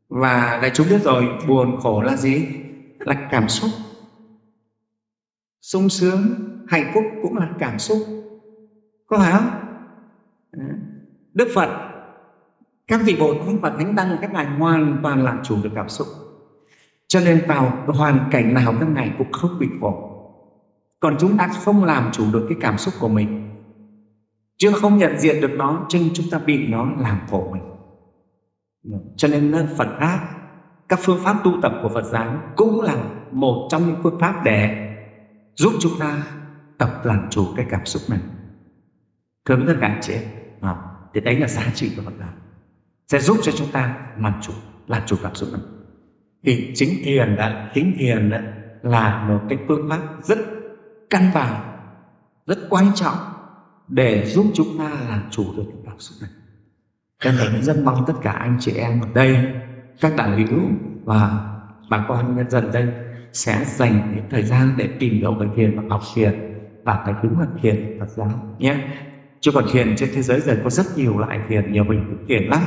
[0.09, 2.47] Và đại chúng biết rồi buồn khổ là gì?
[2.99, 3.71] Là cảm xúc.
[5.61, 6.21] Sung sướng
[6.67, 7.97] hạnh phúc cũng là cảm xúc.
[9.07, 9.49] Có phải không?
[11.33, 11.91] Đức phật
[12.87, 15.89] các vị bồ tát và thánh tăng các ngài hoàn toàn làm chủ được cảm
[15.89, 16.07] xúc
[17.11, 20.07] cho nên vào hoàn cảnh nào các ngài cũng không bị khổ.
[20.99, 23.51] Còn chúng ta không làm chủ được cái cảm xúc của mình.
[24.57, 27.63] Chưa không nhận diện được nó cho nên chúng ta bị nó làm khổ mình.
[29.17, 30.29] Cho nên Phật pháp,
[30.89, 32.95] các phương pháp tu tập của Phật giáo cũng là
[33.31, 34.93] một trong những phương pháp để
[35.55, 36.23] giúp chúng ta
[36.77, 38.19] tập làm chủ cái cảm xúc này.
[39.45, 40.27] Thưa tất cả chế
[41.13, 42.33] thì đấy là giá trị của Phật giáo.
[43.07, 44.53] Sẽ giúp cho chúng ta làm chủ
[44.87, 45.61] làm chủ cảm xúc này
[46.43, 50.37] thì chính thiền đã, chính thiền đã là một cái phương pháp rất
[51.09, 51.61] căn bản,
[52.45, 53.17] rất quan trọng
[53.87, 56.31] để giúp chúng ta làm chủ được cái cảm xúc này.
[57.19, 59.37] Cho nên rất mong tất cả anh chị em ở đây,
[60.01, 60.59] các đại hữu
[61.03, 61.49] và
[61.89, 62.87] bà con nhân dân đây
[63.33, 67.15] sẽ dành những thời gian để tìm hiểu về thiền và học thiền và cái
[67.23, 68.75] đúng là thiền Phật giáo nhé.
[69.39, 72.25] Chứ còn thiền trên thế giới giờ có rất nhiều loại thiền, nhiều hình thức
[72.27, 72.61] thiền lắm,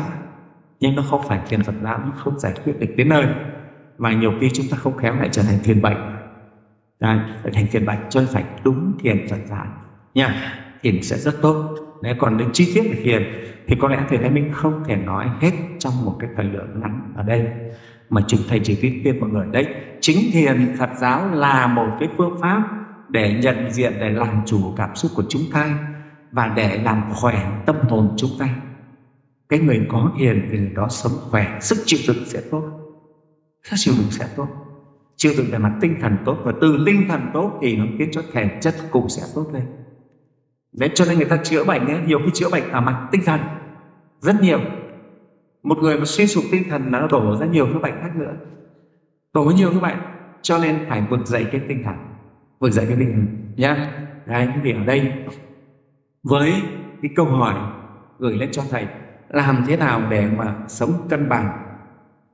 [0.81, 3.25] nhưng nó không phải thiền Phật giáo, nó không giải quyết được đến nơi
[3.99, 5.97] mà nhiều khi chúng ta không khéo lại trở thành thiền bệnh.
[7.01, 9.67] Đấy, trở thành thiền bệnh cho nên phải đúng thiền Phật giải
[10.15, 11.75] nha thiền sẽ rất tốt.
[12.03, 13.23] Đấy, còn đến chi tiết về thiền
[13.67, 16.81] thì có lẽ thầy Thái Minh không thể nói hết trong một cái thời lượng
[16.81, 17.47] ngắn ở đây.
[18.11, 19.67] Mà chúng thầy chỉ biết khuyên mọi người đấy
[20.01, 22.63] chính thiền Phật giáo là một cái phương pháp
[23.09, 25.79] để nhận diện để làm chủ cảm xúc của chúng ta
[26.33, 28.49] và để làm khỏe tâm hồn chúng ta.
[29.49, 32.84] Cái người có thiền thì người đó sống khỏe sức chịu đựng sẽ tốt
[33.65, 34.49] sức chịu đựng sẽ tốt.
[35.17, 38.09] Chịu đựng về mặt tinh thần tốt và từ tinh thần tốt thì nó khiến
[38.13, 39.67] cho thể chất cũng sẽ tốt lên.
[40.73, 43.23] Đấy cho nên người ta chữa bệnh ấy, nhiều khi chữa bệnh ở mặt tinh
[43.27, 43.41] thần.
[44.21, 44.61] Rất nhiều.
[45.63, 48.35] Một người mà suy sụp tinh thần nó đổ ra nhiều cái bệnh khác nữa.
[49.35, 49.99] Đổ nhiều cái bệnh
[50.43, 51.95] cho nên phải vực dậy cái tinh thần.
[52.61, 53.93] Vực dậy cái tinh thần nhá.
[54.27, 55.13] Đấy thì ở đây
[56.23, 56.53] với
[57.03, 57.55] cái câu hỏi
[58.19, 58.87] gửi lên cho thầy
[59.29, 61.59] làm thế nào để mà sống cân bằng?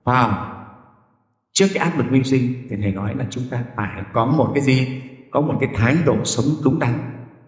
[0.05, 0.57] Vào
[1.53, 4.51] trước cái áp lực mưu sinh thì thầy nói là chúng ta phải có một
[4.55, 5.03] cái gì?
[5.31, 6.93] Có một cái thái độ sống đúng đắn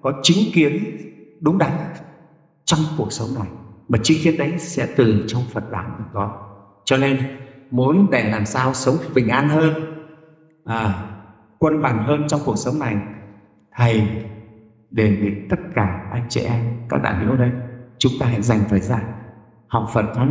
[0.03, 0.97] có chính kiến
[1.41, 1.71] đúng đắn
[2.65, 3.49] trong cuộc sống này.
[3.89, 6.49] Mà chính kiến đấy sẽ từ trong Phật giáo mà có.
[6.85, 7.19] Cho nên
[7.71, 9.73] muốn để làm sao sống bình an hơn
[10.65, 11.05] à,
[11.59, 12.97] quân bằng hơn trong cuộc sống này
[13.77, 14.03] thầy
[14.91, 17.51] đề nghị tất cả anh chị em các đại biểu đây
[17.99, 19.01] chúng ta hãy dành thời gian
[19.67, 20.29] học Phật pháp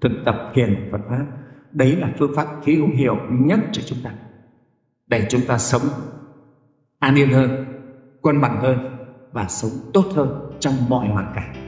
[0.00, 1.26] thực tập thiền Phật pháp
[1.72, 4.10] đấy là phương pháp hữu hiệu nhất cho chúng ta,
[5.06, 5.82] để chúng ta sống
[6.98, 7.64] an yên hơn
[8.20, 8.78] quân bằng hơn
[9.32, 11.61] và sống tốt hơn trong mọi hoàn cảnh.